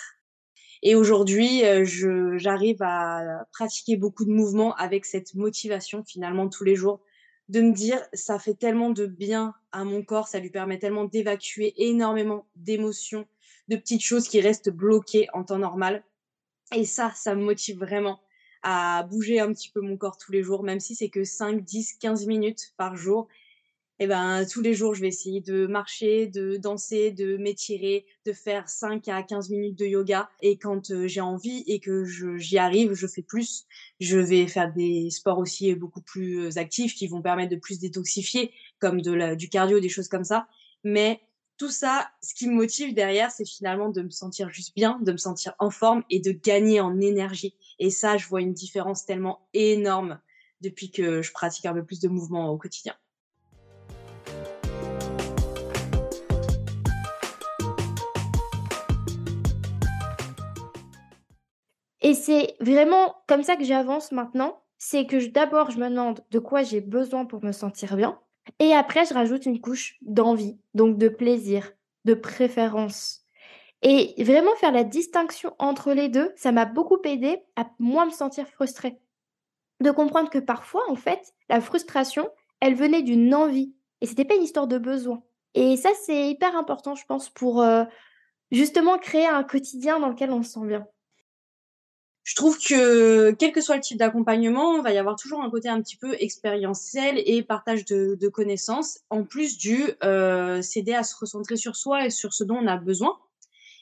Et 0.81 0.95
aujourd'hui, 0.95 1.63
euh, 1.65 1.85
j'arrive 2.37 2.81
à 2.81 3.45
pratiquer 3.51 3.95
beaucoup 3.95 4.25
de 4.25 4.31
mouvements 4.31 4.75
avec 4.75 5.05
cette 5.05 5.33
motivation 5.35 6.03
finalement 6.03 6.49
tous 6.49 6.63
les 6.63 6.75
jours 6.75 7.01
de 7.49 7.61
me 7.61 7.73
dire 7.73 8.01
ça 8.13 8.39
fait 8.39 8.53
tellement 8.53 8.89
de 8.89 9.05
bien 9.05 9.53
à 9.71 9.83
mon 9.83 10.03
corps, 10.03 10.27
ça 10.27 10.39
lui 10.39 10.49
permet 10.49 10.79
tellement 10.79 11.05
d'évacuer 11.05 11.73
énormément 11.77 12.45
d'émotions, 12.55 13.27
de 13.67 13.75
petites 13.75 14.03
choses 14.03 14.27
qui 14.27 14.41
restent 14.41 14.69
bloquées 14.69 15.27
en 15.33 15.43
temps 15.43 15.57
normal. 15.57 16.03
Et 16.75 16.86
ça, 16.86 17.12
ça 17.15 17.36
me 17.36 17.43
motive 17.43 17.79
vraiment 17.79 18.20
à 18.63 19.03
bouger 19.03 19.39
un 19.39 19.51
petit 19.51 19.70
peu 19.70 19.82
mon 19.82 19.98
corps 19.98 20.17
tous 20.17 20.32
les 20.32 20.41
jours, 20.41 20.63
même 20.63 20.79
si 20.79 20.96
c'est 20.96 21.10
que 21.10 21.24
5, 21.24 21.63
10, 21.63 21.93
15 22.00 22.27
minutes 22.27 22.74
par 22.77 22.96
jour 22.96 23.27
et 24.00 24.08
ben, 24.08 24.43
tous 24.46 24.62
les 24.62 24.74
jours, 24.74 24.96
je 24.96 25.01
vais 25.01 25.08
essayer 25.08 25.39
de 25.39 25.67
marcher, 25.67 26.25
de 26.27 26.58
danser, 26.58 27.12
de 27.12 27.38
m'étirer, 27.38 28.05
de 28.25 28.34
faire 28.34 28.67
5 28.67 29.08
à 29.08 29.22
15 29.22 29.50
minutes 29.51 29.77
de 29.77 29.86
yoga. 29.86 30.29
Et 30.41 30.58
quand 30.58 30.91
euh, 30.91 31.08
j'ai 31.08 31.22
envie 31.22 31.63
et 31.67 31.79
que 31.79 32.03
j'y 32.03 32.58
arrive, 32.58 32.93
je 32.96 33.05
fais 33.05 33.22
plus. 33.22 33.65
Je 34.00 34.17
vais 34.17 34.48
faire 34.48 34.74
des 34.74 35.12
sports 35.12 35.38
aussi 35.38 35.74
beaucoup 35.75 36.01
plus 36.01 36.39
euh, 36.39 36.58
actifs 36.58 36.96
qui 36.96 37.08
vont 37.08 37.22
permettre 37.22 37.51
de 37.51 37.60
plus 37.60 37.79
détoxifier, 37.79 38.51
comme 38.79 39.00
du 39.01 39.50
cardio, 39.50 39.79
des 39.79 39.89
choses 39.89 40.08
comme 40.08 40.24
ça. 40.24 40.48
Mais 40.84 41.22
tout 41.57 41.69
ça, 41.69 42.10
ce 42.22 42.33
qui 42.33 42.48
me 42.48 42.53
motive 42.55 42.93
derrière, 42.93 43.31
c'est 43.31 43.45
finalement 43.45 43.89
de 43.89 44.01
me 44.01 44.10
sentir 44.10 44.50
juste 44.50 44.75
bien, 44.75 45.00
de 45.01 45.12
me 45.12 45.17
sentir 45.17 45.53
en 45.60 45.69
forme 45.69 46.03
et 46.10 46.19
de 46.19 46.31
gagner 46.31 46.81
en 46.81 47.00
énergie. 47.00 47.55
Et 47.79 47.89
ça, 47.89 48.17
je 48.17 48.27
vois 48.27 48.41
une 48.41 48.53
différence 48.53 49.05
tellement 49.05 49.48
énorme 49.53 50.19
depuis 50.62 50.91
que 50.91 51.22
je 51.22 51.31
pratique 51.31 51.65
un 51.65 51.74
peu 51.74 51.86
plus 51.86 52.00
de 52.00 52.07
mouvement 52.07 52.50
au 52.50 52.57
quotidien. 52.57 52.95
Et 62.01 62.15
c'est 62.15 62.55
vraiment 62.60 63.15
comme 63.27 63.43
ça 63.43 63.55
que 63.55 63.63
j'avance 63.63 64.12
maintenant. 64.12 64.62
C'est 64.77 65.05
que 65.05 65.25
d'abord, 65.27 65.72
je 65.72 65.77
me 65.77 65.89
demande 65.89 66.19
de 66.31 66.39
quoi 66.39 66.63
j'ai 66.63 66.81
besoin 66.81 67.25
pour 67.25 67.43
me 67.43 67.53
sentir 67.53 67.95
bien. 67.95 68.19
Et 68.59 68.73
après, 68.73 69.05
je 69.05 69.13
rajoute 69.13 69.45
une 69.45 69.62
couche 69.62 69.97
d'envie, 70.01 70.57
donc 70.73 70.97
de 70.97 71.09
plaisir, 71.09 71.71
de 72.05 72.13
préférence. 72.13 73.21
Et 73.81 74.13
vraiment 74.23 74.55
faire 74.55 74.71
la 74.71 74.83
distinction 74.83 75.53
entre 75.59 75.91
les 75.93 76.09
deux, 76.09 76.31
ça 76.35 76.51
m'a 76.51 76.65
beaucoup 76.65 77.00
aidé 77.03 77.39
à 77.55 77.69
moins 77.79 78.05
me 78.05 78.12
sentir 78.12 78.47
frustrée. 78.47 78.97
De 79.81 79.91
comprendre 79.91 80.29
que 80.29 80.39
parfois, 80.39 80.83
en 80.89 80.95
fait, 80.95 81.33
la 81.50 81.59
frustration, 81.59 82.29
elle 82.62 82.75
venait 82.75 83.01
d'une 83.01 83.33
envie. 83.35 83.73
Et 84.00 84.05
c'était 84.05 84.25
pas 84.25 84.35
une 84.35 84.43
histoire 84.43 84.67
de 84.67 84.77
besoin. 84.77 85.21
Et 85.53 85.75
ça, 85.75 85.89
c'est 86.05 86.29
hyper 86.29 86.55
important, 86.55 86.95
je 86.95 87.05
pense, 87.05 87.29
pour 87.29 87.62
euh, 87.62 87.83
justement 88.51 88.97
créer 88.97 89.27
un 89.27 89.43
quotidien 89.43 90.00
dans 90.00 90.09
lequel 90.09 90.31
on 90.31 90.43
se 90.43 90.51
sent 90.51 90.65
bien 90.65 90.88
je 92.23 92.35
trouve 92.35 92.57
que 92.57 93.31
quel 93.31 93.51
que 93.51 93.59
soit 93.59 93.75
le 93.75 93.81
type 93.81 93.97
d'accompagnement, 93.97 94.77
il 94.77 94.81
va 94.81 94.93
y 94.93 94.97
avoir 94.97 95.17
toujours 95.17 95.41
un 95.41 95.49
côté 95.49 95.67
un 95.67 95.81
petit 95.81 95.97
peu 95.97 96.15
expérientiel 96.19 97.21
et 97.25 97.43
partage 97.43 97.83
de, 97.83 98.15
de 98.15 98.27
connaissances, 98.29 98.99
en 99.09 99.23
plus 99.23 99.57
du 99.57 99.91
euh, 100.03 100.61
s'aider 100.61 100.93
à 100.93 101.03
se 101.03 101.15
recentrer 101.17 101.57
sur 101.57 101.75
soi 101.75 102.05
et 102.05 102.09
sur 102.09 102.33
ce 102.33 102.45
dont 102.45 102.55
on 102.55 102.67
a 102.67 102.77
besoin. 102.77 103.17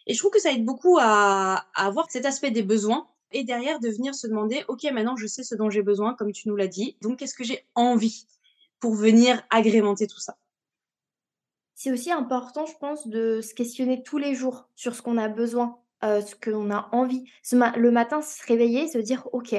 Et 0.07 0.15
je 0.15 0.19
trouve 0.19 0.31
que 0.31 0.39
ça 0.39 0.51
aide 0.51 0.65
beaucoup 0.65 0.97
à, 0.99 1.67
à 1.75 1.85
avoir 1.85 2.09
cet 2.09 2.25
aspect 2.25 2.49
des 2.49 2.63
besoins 2.63 3.07
et 3.31 3.43
derrière 3.43 3.79
de 3.79 3.89
venir 3.89 4.15
se 4.15 4.25
demander, 4.25 4.65
ok, 4.67 4.83
maintenant 4.91 5.15
je 5.15 5.27
sais 5.27 5.43
ce 5.43 5.53
dont 5.53 5.69
j'ai 5.69 5.83
besoin, 5.83 6.15
comme 6.15 6.31
tu 6.31 6.49
nous 6.49 6.55
l'as 6.55 6.67
dit, 6.67 6.97
donc 7.01 7.19
qu'est-ce 7.19 7.35
que 7.35 7.43
j'ai 7.43 7.63
envie 7.75 8.25
pour 8.79 8.95
venir 8.95 9.43
agrémenter 9.51 10.07
tout 10.07 10.19
ça. 10.19 10.35
C'est 11.75 11.91
aussi 11.91 12.11
important, 12.11 12.65
je 12.65 12.75
pense, 12.79 13.07
de 13.07 13.41
se 13.41 13.53
questionner 13.53 14.03
tous 14.03 14.17
les 14.17 14.33
jours 14.33 14.67
sur 14.75 14.95
ce 14.95 15.01
qu'on 15.01 15.17
a 15.17 15.27
besoin 15.27 15.79
euh, 16.03 16.21
ce 16.21 16.35
qu'on 16.35 16.71
a 16.71 16.89
envie. 16.91 17.25
le 17.51 17.91
matin, 17.91 18.21
se 18.21 18.45
réveiller, 18.45 18.87
se 18.87 18.97
dire 18.97 19.27
OK, 19.33 19.55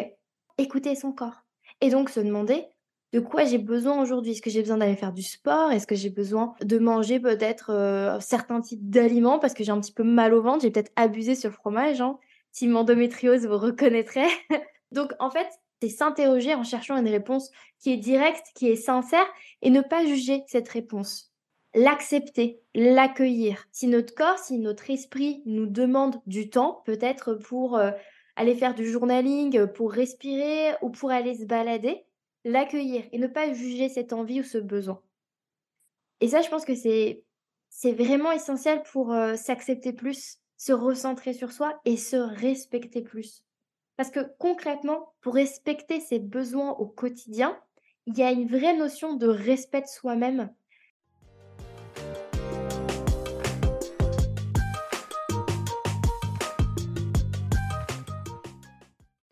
écouter 0.58 0.94
son 0.94 1.12
corps. 1.12 1.44
Et 1.80 1.90
donc 1.90 2.11
se 2.11 2.20
demander 2.20 2.64
de 3.12 3.20
quoi 3.20 3.44
j'ai 3.44 3.58
besoin 3.58 4.00
aujourd'hui? 4.00 4.32
Est-ce 4.32 4.42
que 4.42 4.50
j'ai 4.50 4.62
besoin 4.62 4.78
d'aller 4.78 4.96
faire 4.96 5.12
du 5.12 5.22
sport? 5.22 5.70
Est-ce 5.70 5.87
que 5.87 5.94
j'ai 5.94 6.11
besoin 6.11 6.54
de 6.62 6.78
manger 6.78 7.20
peut-être 7.20 7.70
euh, 7.70 8.18
certains 8.20 8.61
types 8.61 8.88
d'aliments? 8.88 9.38
Parce 9.38 9.52
que 9.52 9.64
j'ai 9.64 9.72
un 9.72 9.80
petit 9.80 9.92
peu 9.92 10.02
mal 10.02 10.32
au 10.32 10.42
ventre 10.42 10.62
J'ai 10.62 10.70
peut-être 10.70 10.92
abusé 10.96 11.34
sur 11.34 11.50
le 11.50 11.54
fromage. 11.54 12.00
Hein. 12.00 12.18
Si 12.52 12.68
mon 12.68 12.80
endométriose 12.80 13.46
vous 13.46 13.58
reconnaîtrez. 13.58 14.26
donc 14.92 15.12
en 15.18 15.30
fait, 15.30 15.49
c'est 15.82 15.88
s'interroger 15.88 16.54
en 16.54 16.64
cherchant 16.64 16.96
une 16.96 17.08
réponse 17.08 17.50
qui 17.80 17.92
est 17.92 17.96
directe, 17.96 18.46
qui 18.54 18.68
est 18.68 18.76
sincère 18.76 19.26
et 19.61 19.70
ne 19.70 19.80
pas 19.80 20.06
juger 20.06 20.44
cette 20.46 20.68
réponse 20.68 21.31
l'accepter, 21.75 22.61
l'accueillir. 22.75 23.67
Si 23.73 23.87
notre 23.87 24.14
corps, 24.14 24.38
si 24.38 24.59
notre 24.59 24.91
esprit 24.91 25.43
nous 25.47 25.67
demande 25.67 26.21
du 26.26 26.50
temps, 26.50 26.83
peut-être 26.85 27.35
pour 27.35 27.76
euh, 27.76 27.91
aller 28.37 28.55
faire 28.55 28.75
du 28.75 28.87
journaling, 28.87 29.67
pour 29.69 29.93
respirer 29.93 30.75
ou 30.83 30.91
pour 30.91 31.11
aller 31.11 31.35
se 31.35 31.45
balader, 31.45 32.05
l'accueillir 32.45 33.05
et 33.12 33.19
ne 33.19 33.26
pas 33.26 33.52
juger 33.52 33.88
cette 33.88 34.12
envie 34.12 34.41
ou 34.41 34.45
ce 34.45 34.59
besoin. 34.59 35.00
Et 36.21 36.29
ça, 36.29 36.41
je 36.43 36.49
pense 36.49 36.64
que 36.64 36.75
c'est 36.75 37.25
c'est 37.75 37.93
vraiment 37.93 38.33
essentiel 38.33 38.83
pour 38.93 39.14
euh, 39.14 39.35
s'accepter 39.35 39.95
plus, 39.95 40.38
se 40.59 40.73
recentrer 40.73 41.33
sur 41.33 41.52
soi 41.52 41.81
et 41.87 41.97
se 41.97 42.17
respecter 42.17 43.00
plus. 43.00 43.45
Parce 43.97 44.11
que 44.11 44.21
concrètement, 44.38 45.14
pour 45.23 45.35
respecter 45.35 45.99
ses 45.99 46.19
besoins 46.19 46.73
au 46.73 46.87
quotidien, 46.87 47.59
il 48.07 48.19
y 48.19 48.23
a 48.23 48.31
une 48.31 48.47
vraie 48.47 48.76
notion 48.76 49.14
de 49.14 49.26
respect 49.26 49.81
de 49.81 49.87
soi-même 49.87 50.52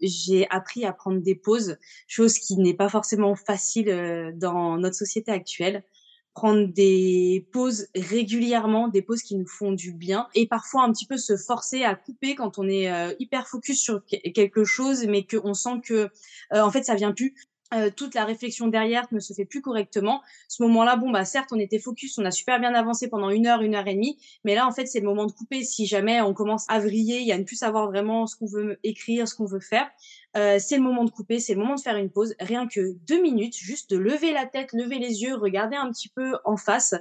j'ai 0.00 0.49
appris 0.50 0.85
à 0.85 0.92
prendre 0.92 1.21
des 1.21 1.35
pauses, 1.35 1.76
chose 2.07 2.38
qui 2.38 2.57
n'est 2.57 2.75
pas 2.75 2.88
forcément 2.88 3.35
facile 3.35 3.90
euh, 3.90 4.33
dans 4.35 4.78
notre 4.78 4.97
société 4.97 5.30
actuelle. 5.30 5.85
Prendre 6.33 6.69
des 6.73 7.49
pauses 7.52 7.88
régulièrement, 7.95 8.87
des 8.87 9.02
pauses 9.02 9.23
qui 9.23 9.35
nous 9.37 9.49
font 9.49 9.73
du 9.73 9.92
bien 9.92 10.28
et 10.35 10.47
parfois 10.47 10.85
un 10.85 10.92
petit 10.92 11.07
peu 11.07 11.16
se 11.16 11.37
forcer 11.37 11.83
à 11.83 11.97
couper 11.97 12.37
quand 12.37 12.59
on 12.59 12.69
est 12.69 12.90
euh, 12.90 13.12
hyper 13.19 13.49
focus 13.49 13.80
sur 13.80 14.04
quelque 14.07 14.64
chose 14.64 15.07
mais 15.09 15.26
qu'on 15.26 15.54
sent 15.54 15.80
que 15.85 16.09
euh, 16.52 16.61
en 16.61 16.71
fait 16.71 16.85
ça 16.85 16.95
vient 16.95 17.11
plus 17.11 17.35
euh, 17.73 17.91
toute 17.95 18.15
la 18.15 18.25
réflexion 18.25 18.67
derrière 18.67 19.07
ne 19.12 19.21
se 19.21 19.33
fait 19.33 19.45
plus 19.45 19.62
correctement. 19.62 20.23
Ce 20.49 20.62
moment-là, 20.65 20.97
bon 20.97 21.11
bah 21.11 21.25
certes, 21.25 21.50
on 21.53 21.59
était 21.59 21.79
focus, 21.79 22.19
on 22.19 22.25
a 22.25 22.31
super 22.31 22.59
bien 22.59 22.75
avancé 22.75 23.09
pendant 23.09 23.31
une 23.31 23.47
heure, 23.47 23.62
une 23.62 23.75
heure 23.75 23.87
et 23.87 23.95
demie, 23.95 24.19
mais 24.45 24.55
là 24.55 24.67
en 24.67 24.73
fait 24.73 24.87
c'est 24.87 25.00
le 25.00 25.07
moment 25.07 25.27
de 25.27 25.33
couper. 25.33 25.62
Si 25.62 25.87
jamais 25.87 26.21
on 26.21 26.35
commence 26.35 26.67
à 26.69 26.81
vriller, 26.81 27.21
il 27.21 27.27
y 27.27 27.33
a 27.33 27.39
ne 27.39 27.45
plus 27.45 27.57
savoir 27.57 27.87
vraiment 27.87 28.27
ce 28.27 28.37
qu'on 28.37 28.47
veut 28.47 28.79
écrire, 28.83 29.29
ce 29.29 29.35
qu'on 29.35 29.47
veut 29.47 29.61
faire, 29.61 29.89
euh, 30.37 30.59
c'est 30.59 30.77
le 30.77 30.83
moment 30.83 31.05
de 31.05 31.11
couper, 31.11 31.39
c'est 31.39 31.55
le 31.55 31.61
moment 31.61 31.77
de 31.77 31.81
faire 31.81 31.97
une 31.97 32.11
pause. 32.11 32.35
Rien 32.41 32.67
que 32.67 32.95
deux 33.07 33.23
minutes, 33.23 33.57
juste 33.57 33.91
de 33.91 33.97
lever 33.97 34.33
la 34.33 34.47
tête, 34.47 34.73
lever 34.73 34.99
les 34.99 35.23
yeux, 35.23 35.35
regarder 35.37 35.77
un 35.77 35.91
petit 35.91 36.09
peu 36.09 36.37
en 36.45 36.57
face. 36.57 36.95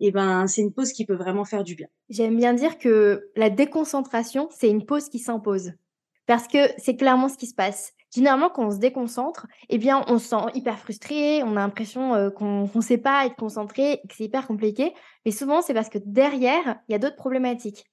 Et 0.00 0.08
eh 0.08 0.10
ben 0.10 0.48
c'est 0.48 0.60
une 0.60 0.72
pause 0.72 0.92
qui 0.92 1.06
peut 1.06 1.14
vraiment 1.14 1.44
faire 1.44 1.62
du 1.62 1.76
bien. 1.76 1.86
J'aime 2.08 2.36
bien 2.36 2.52
dire 2.52 2.78
que 2.78 3.30
la 3.36 3.48
déconcentration, 3.48 4.48
c'est 4.50 4.68
une 4.68 4.84
pause 4.84 5.08
qui 5.08 5.20
s'impose. 5.20 5.72
Parce 6.26 6.48
que 6.48 6.58
c'est 6.78 6.96
clairement 6.96 7.28
ce 7.28 7.36
qui 7.36 7.46
se 7.46 7.54
passe 7.54 7.92
généralement, 8.14 8.48
quand 8.48 8.66
on 8.66 8.70
se 8.70 8.78
déconcentre, 8.78 9.46
eh 9.68 9.78
bien, 9.78 10.04
on 10.08 10.18
se 10.18 10.28
sent 10.28 10.36
hyper 10.54 10.78
frustré, 10.78 11.42
on 11.42 11.52
a 11.52 11.60
l'impression 11.60 12.14
euh, 12.14 12.30
qu'on 12.30 12.70
ne 12.72 12.80
sait 12.80 12.98
pas 12.98 13.26
être 13.26 13.36
concentré, 13.36 14.00
que 14.08 14.14
c'est 14.14 14.24
hyper 14.24 14.46
compliqué. 14.46 14.94
Mais 15.24 15.32
souvent, 15.32 15.62
c'est 15.62 15.74
parce 15.74 15.88
que 15.88 15.98
derrière, 16.04 16.78
il 16.88 16.92
y 16.92 16.94
a 16.94 16.98
d'autres 16.98 17.16
problématiques. 17.16 17.84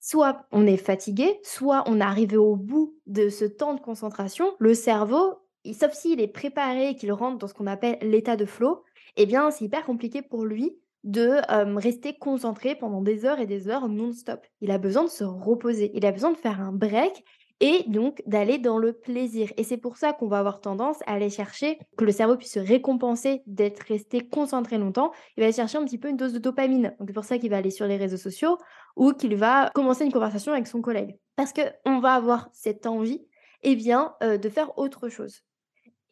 Soit 0.00 0.46
on 0.52 0.66
est 0.66 0.76
fatigué, 0.76 1.40
soit 1.42 1.82
on 1.86 2.00
est 2.00 2.04
arrivé 2.04 2.36
au 2.36 2.54
bout 2.54 2.94
de 3.06 3.28
ce 3.28 3.44
temps 3.44 3.74
de 3.74 3.80
concentration. 3.80 4.54
Le 4.60 4.72
cerveau, 4.72 5.40
sauf 5.72 5.92
s'il 5.92 6.20
est 6.20 6.28
préparé 6.28 6.90
et 6.90 6.94
qu'il 6.94 7.12
rentre 7.12 7.38
dans 7.38 7.48
ce 7.48 7.54
qu'on 7.54 7.66
appelle 7.66 7.98
l'état 8.02 8.36
de 8.36 8.44
flow, 8.44 8.84
eh 9.16 9.26
bien, 9.26 9.50
c'est 9.50 9.64
hyper 9.64 9.84
compliqué 9.84 10.22
pour 10.22 10.44
lui 10.44 10.78
de 11.02 11.40
euh, 11.50 11.76
rester 11.76 12.14
concentré 12.14 12.74
pendant 12.74 13.00
des 13.00 13.24
heures 13.24 13.38
et 13.38 13.46
des 13.46 13.68
heures 13.68 13.88
non-stop. 13.88 14.44
Il 14.60 14.70
a 14.70 14.78
besoin 14.78 15.04
de 15.04 15.08
se 15.08 15.24
reposer, 15.24 15.90
il 15.94 16.04
a 16.04 16.12
besoin 16.12 16.32
de 16.32 16.36
faire 16.36 16.60
un 16.60 16.72
break 16.72 17.24
et 17.60 17.84
donc 17.86 18.22
d'aller 18.26 18.58
dans 18.58 18.78
le 18.78 18.92
plaisir. 18.92 19.52
Et 19.56 19.64
c'est 19.64 19.76
pour 19.76 19.96
ça 19.96 20.12
qu'on 20.12 20.28
va 20.28 20.38
avoir 20.38 20.60
tendance 20.60 20.98
à 21.06 21.14
aller 21.14 21.30
chercher, 21.30 21.78
que 21.96 22.04
le 22.04 22.12
cerveau 22.12 22.36
puisse 22.36 22.52
se 22.52 22.60
récompenser 22.60 23.42
d'être 23.46 23.80
resté 23.80 24.26
concentré 24.26 24.78
longtemps, 24.78 25.12
il 25.36 25.44
va 25.44 25.52
chercher 25.52 25.78
un 25.78 25.84
petit 25.84 25.98
peu 25.98 26.08
une 26.08 26.16
dose 26.16 26.32
de 26.32 26.38
dopamine. 26.38 26.94
Donc 26.98 27.08
c'est 27.08 27.14
pour 27.14 27.24
ça 27.24 27.38
qu'il 27.38 27.50
va 27.50 27.56
aller 27.56 27.70
sur 27.70 27.86
les 27.86 27.96
réseaux 27.96 28.16
sociaux 28.16 28.58
ou 28.96 29.12
qu'il 29.12 29.36
va 29.36 29.70
commencer 29.74 30.04
une 30.04 30.12
conversation 30.12 30.52
avec 30.52 30.66
son 30.66 30.82
collègue. 30.82 31.18
Parce 31.36 31.52
qu'on 31.52 31.98
va 32.00 32.14
avoir 32.14 32.48
cette 32.52 32.86
envie, 32.86 33.26
eh 33.62 33.74
bien, 33.74 34.14
euh, 34.22 34.38
de 34.38 34.48
faire 34.48 34.78
autre 34.78 35.08
chose. 35.08 35.42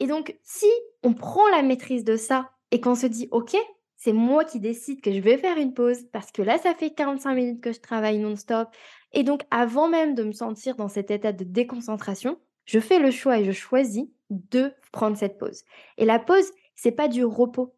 Et 0.01 0.07
donc, 0.07 0.37
si 0.43 0.71
on 1.03 1.15
prend 1.15 1.47
la 1.49 1.63
maîtrise 1.63 2.05
de 2.05 2.17
ça 2.17 2.51
et 2.71 2.81
qu'on 2.81 2.95
se 2.95 3.07
dit, 3.07 3.29
OK, 3.31 3.57
c'est 3.97 4.13
moi 4.13 4.45
qui 4.45 4.61
décide 4.61 5.01
que 5.01 5.13
je 5.13 5.21
vais 5.21 5.39
faire 5.39 5.57
une 5.57 5.73
pause 5.73 6.05
parce 6.13 6.31
que 6.31 6.43
là, 6.43 6.59
ça 6.59 6.75
fait 6.75 6.91
45 6.91 7.35
minutes 7.35 7.61
que 7.63 7.73
je 7.73 7.81
travaille 7.81 8.19
non-stop. 8.19 8.69
Et 9.15 9.23
donc, 9.23 9.43
avant 9.51 9.89
même 9.89 10.15
de 10.15 10.25
me 10.25 10.33
sentir 10.33 10.77
dans 10.77 10.89
cet 10.89 11.11
état 11.11 11.33
de 11.33 11.45
déconcentration, 11.45 12.39
je 12.67 12.81
fais 12.81 12.99
le 12.99 13.11
choix 13.11 13.39
et 13.39 13.45
je 13.45 13.53
choisis 13.53 14.07
de 14.31 14.73
prendre 14.93 15.17
cette 15.17 15.39
pause. 15.39 15.63
Et 15.99 16.05
la 16.05 16.19
pause, 16.19 16.51
c'est 16.75 16.93
pas 16.93 17.09
du 17.09 17.25
repos. 17.25 17.75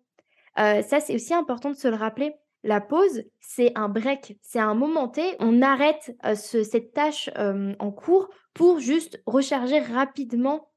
Euh, 0.58 0.82
ça, 0.82 1.00
c'est 1.00 1.14
aussi 1.14 1.34
important 1.34 1.70
de 1.70 1.76
se 1.76 1.88
le 1.88 1.96
rappeler. 1.96 2.34
La 2.64 2.80
pause, 2.80 3.24
c'est 3.40 3.72
un 3.76 3.88
break, 3.88 4.38
c'est 4.42 4.58
un 4.58 4.74
moment 4.74 5.08
T. 5.08 5.22
On 5.38 5.62
arrête 5.62 6.16
euh, 6.24 6.34
cette 6.34 6.92
tâche 6.92 7.30
euh, 7.36 7.74
en 7.78 7.92
cours 7.92 8.28
pour 8.54 8.80
juste 8.80 9.22
recharger 9.26 9.80
rapidement 9.80 10.70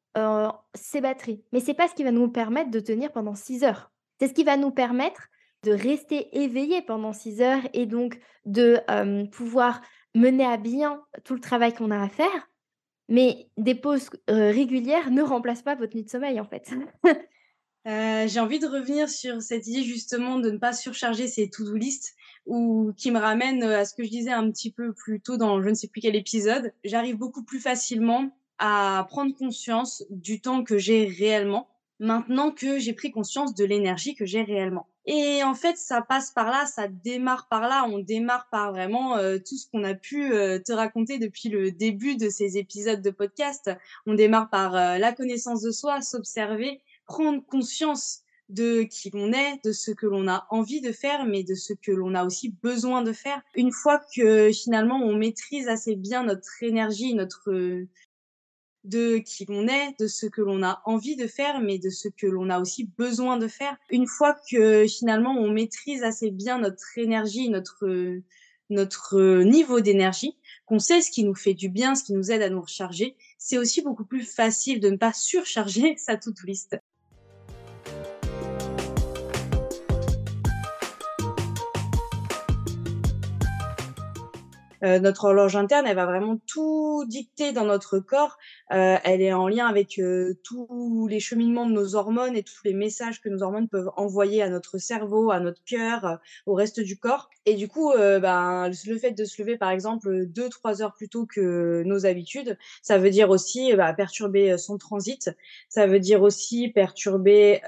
ses 0.73 0.99
batteries. 0.99 1.41
Mais 1.53 1.61
c'est 1.61 1.73
pas 1.73 1.87
ce 1.87 1.93
qui 1.93 2.03
va 2.03 2.11
nous 2.11 2.27
permettre 2.27 2.71
de 2.71 2.81
tenir 2.81 3.09
pendant 3.13 3.35
6 3.35 3.63
heures. 3.63 3.89
C'est 4.19 4.27
ce 4.27 4.33
qui 4.33 4.43
va 4.43 4.57
nous 4.57 4.71
permettre 4.71 5.29
de 5.63 5.71
rester 5.71 6.43
éveillé 6.43 6.81
pendant 6.81 7.13
6 7.13 7.41
heures 7.41 7.61
et 7.71 7.85
donc 7.85 8.19
de 8.43 8.81
pouvoir 9.29 9.79
mener 10.15 10.45
à 10.45 10.57
bien 10.57 11.01
tout 11.23 11.33
le 11.33 11.39
travail 11.39 11.73
qu'on 11.73 11.91
a 11.91 12.01
à 12.01 12.09
faire. 12.09 12.49
Mais 13.07 13.49
des 13.57 13.75
pauses 13.75 14.09
régulières 14.27 15.09
ne 15.09 15.21
remplacent 15.21 15.63
pas 15.63 15.75
votre 15.75 15.95
nuit 15.95 16.03
de 16.03 16.09
sommeil 16.09 16.39
en 16.39 16.45
fait. 16.45 16.71
j'ai 17.85 18.39
envie 18.39 18.59
de 18.59 18.67
revenir 18.67 19.09
sur 19.09 19.41
cette 19.41 19.65
idée 19.67 19.83
justement 19.83 20.37
de 20.37 20.51
ne 20.51 20.57
pas 20.57 20.73
surcharger 20.73 21.27
ces 21.27 21.49
to-do 21.49 21.73
list 21.73 22.15
ou 22.45 22.93
qui 22.95 23.09
me 23.09 23.19
ramène 23.19 23.63
à 23.63 23.85
ce 23.85 23.95
que 23.95 24.03
je 24.03 24.09
disais 24.09 24.31
un 24.31 24.51
petit 24.51 24.71
peu 24.71 24.93
plus 24.93 25.21
tôt 25.21 25.37
dans 25.37 25.61
je 25.61 25.69
ne 25.69 25.73
sais 25.73 25.87
plus 25.87 26.01
quel 26.01 26.15
épisode. 26.15 26.71
J'arrive 26.83 27.17
beaucoup 27.17 27.43
plus 27.43 27.59
facilement 27.59 28.29
à 28.59 29.07
prendre 29.09 29.33
conscience 29.35 30.03
du 30.09 30.41
temps 30.41 30.63
que 30.63 30.77
j'ai 30.77 31.05
réellement 31.05 31.67
maintenant 31.99 32.51
que 32.51 32.79
j'ai 32.79 32.93
pris 32.93 33.11
conscience 33.11 33.53
de 33.53 33.65
l'énergie 33.65 34.15
que 34.15 34.25
j'ai 34.25 34.41
réellement. 34.41 34.87
Et 35.05 35.43
en 35.43 35.55
fait, 35.55 35.75
ça 35.75 36.01
passe 36.01 36.31
par 36.31 36.51
là, 36.51 36.65
ça 36.65 36.87
démarre 36.87 37.47
par 37.49 37.61
là. 37.61 37.85
On 37.89 37.99
démarre 37.99 38.47
par 38.51 38.71
vraiment 38.71 39.17
euh, 39.17 39.37
tout 39.37 39.57
ce 39.57 39.67
qu'on 39.67 39.83
a 39.83 39.95
pu 39.95 40.31
euh, 40.33 40.59
te 40.59 40.71
raconter 40.71 41.17
depuis 41.17 41.49
le 41.49 41.71
début 41.71 42.15
de 42.15 42.29
ces 42.29 42.57
épisodes 42.57 43.01
de 43.01 43.09
podcast. 43.09 43.71
On 44.05 44.13
démarre 44.13 44.49
par 44.49 44.75
euh, 44.75 44.97
la 44.97 45.11
connaissance 45.11 45.61
de 45.61 45.71
soi, 45.71 46.01
s'observer, 46.01 46.81
prendre 47.05 47.43
conscience 47.45 48.21
de 48.49 48.83
qui 48.83 49.09
l'on 49.11 49.31
est, 49.31 49.63
de 49.63 49.71
ce 49.71 49.91
que 49.91 50.05
l'on 50.05 50.27
a 50.27 50.45
envie 50.49 50.81
de 50.81 50.91
faire, 50.91 51.25
mais 51.25 51.43
de 51.43 51.55
ce 51.55 51.73
que 51.73 51.91
l'on 51.91 52.13
a 52.15 52.23
aussi 52.23 52.55
besoin 52.61 53.01
de 53.01 53.13
faire. 53.13 53.41
Une 53.55 53.71
fois 53.71 54.01
que 54.15 54.51
finalement 54.51 54.97
on 54.97 55.15
maîtrise 55.15 55.67
assez 55.67 55.95
bien 55.95 56.23
notre 56.23 56.61
énergie, 56.61 57.13
notre 57.13 57.51
de 58.83 59.17
qui 59.17 59.45
l'on 59.45 59.67
est, 59.67 59.99
de 59.99 60.07
ce 60.07 60.25
que 60.25 60.41
l'on 60.41 60.63
a 60.63 60.81
envie 60.85 61.15
de 61.15 61.27
faire, 61.27 61.59
mais 61.59 61.77
de 61.79 61.89
ce 61.89 62.07
que 62.07 62.27
l'on 62.27 62.49
a 62.49 62.59
aussi 62.59 62.85
besoin 62.97 63.37
de 63.37 63.47
faire. 63.47 63.77
Une 63.89 64.07
fois 64.07 64.35
que 64.49 64.87
finalement 64.87 65.35
on 65.37 65.49
maîtrise 65.51 66.03
assez 66.03 66.31
bien 66.31 66.59
notre 66.59 66.97
énergie, 66.97 67.49
notre 67.49 68.21
notre 68.69 69.41
niveau 69.41 69.79
d'énergie, 69.79 70.37
qu'on 70.65 70.79
sait 70.79 71.01
ce 71.01 71.11
qui 71.11 71.23
nous 71.23 71.35
fait 71.35 71.55
du 71.55 71.69
bien, 71.69 71.95
ce 71.95 72.03
qui 72.03 72.13
nous 72.13 72.31
aide 72.31 72.41
à 72.41 72.49
nous 72.49 72.61
recharger, 72.61 73.15
c'est 73.37 73.57
aussi 73.57 73.81
beaucoup 73.81 74.05
plus 74.05 74.23
facile 74.23 74.79
de 74.79 74.89
ne 74.89 74.97
pas 74.97 75.13
surcharger 75.13 75.95
sa 75.97 76.17
to-do 76.17 76.45
list. 76.45 76.77
Euh, 84.83 84.99
notre 84.99 85.25
horloge 85.25 85.55
interne, 85.55 85.85
elle 85.87 85.95
va 85.95 86.05
vraiment 86.05 86.39
tout 86.47 87.03
dicter 87.07 87.51
dans 87.51 87.65
notre 87.65 87.99
corps. 87.99 88.37
Euh, 88.71 88.97
elle 89.03 89.21
est 89.21 89.33
en 89.33 89.47
lien 89.47 89.67
avec 89.67 89.99
euh, 89.99 90.35
tous 90.43 91.07
les 91.09 91.19
cheminements 91.19 91.65
de 91.65 91.73
nos 91.73 91.95
hormones 91.95 92.35
et 92.35 92.43
tous 92.43 92.61
les 92.63 92.73
messages 92.73 93.21
que 93.21 93.29
nos 93.29 93.43
hormones 93.43 93.67
peuvent 93.67 93.91
envoyer 93.97 94.41
à 94.41 94.49
notre 94.49 94.77
cerveau, 94.77 95.31
à 95.31 95.39
notre 95.39 95.63
cœur, 95.63 96.19
au 96.45 96.53
reste 96.53 96.79
du 96.79 96.97
corps. 96.97 97.29
Et 97.45 97.55
du 97.55 97.67
coup, 97.67 97.91
ben, 97.95 98.69
le 98.85 98.97
fait 98.97 99.11
de 99.11 99.25
se 99.25 99.41
lever, 99.41 99.57
par 99.57 99.71
exemple, 99.71 100.25
deux, 100.27 100.49
trois 100.49 100.81
heures 100.81 100.93
plus 100.93 101.09
tôt 101.09 101.25
que 101.25 101.83
nos 101.83 102.05
habitudes, 102.05 102.57
ça 102.83 102.97
veut 102.97 103.09
dire 103.09 103.29
aussi 103.29 103.73
bah, 103.75 103.91
perturber 103.93 104.57
son 104.57 104.77
transit. 104.77 105.31
Ça 105.67 105.87
veut 105.87 105.99
dire 105.99 106.21
aussi 106.21 106.69
perturber 106.69 107.61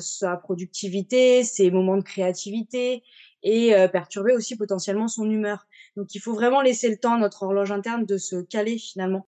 sa 0.00 0.36
productivité, 0.36 1.44
ses 1.44 1.70
moments 1.70 1.96
de 1.96 2.02
créativité 2.02 3.02
et 3.42 3.74
perturber 3.92 4.32
aussi 4.32 4.56
potentiellement 4.56 5.08
son 5.08 5.30
humeur. 5.30 5.66
Donc 5.96 6.14
il 6.14 6.20
faut 6.20 6.34
vraiment 6.34 6.60
laisser 6.60 6.88
le 6.88 6.96
temps 6.96 7.14
à 7.14 7.18
notre 7.18 7.42
horloge 7.42 7.72
interne 7.72 8.04
de 8.04 8.18
se 8.18 8.36
caler 8.36 8.78
finalement. 8.78 9.26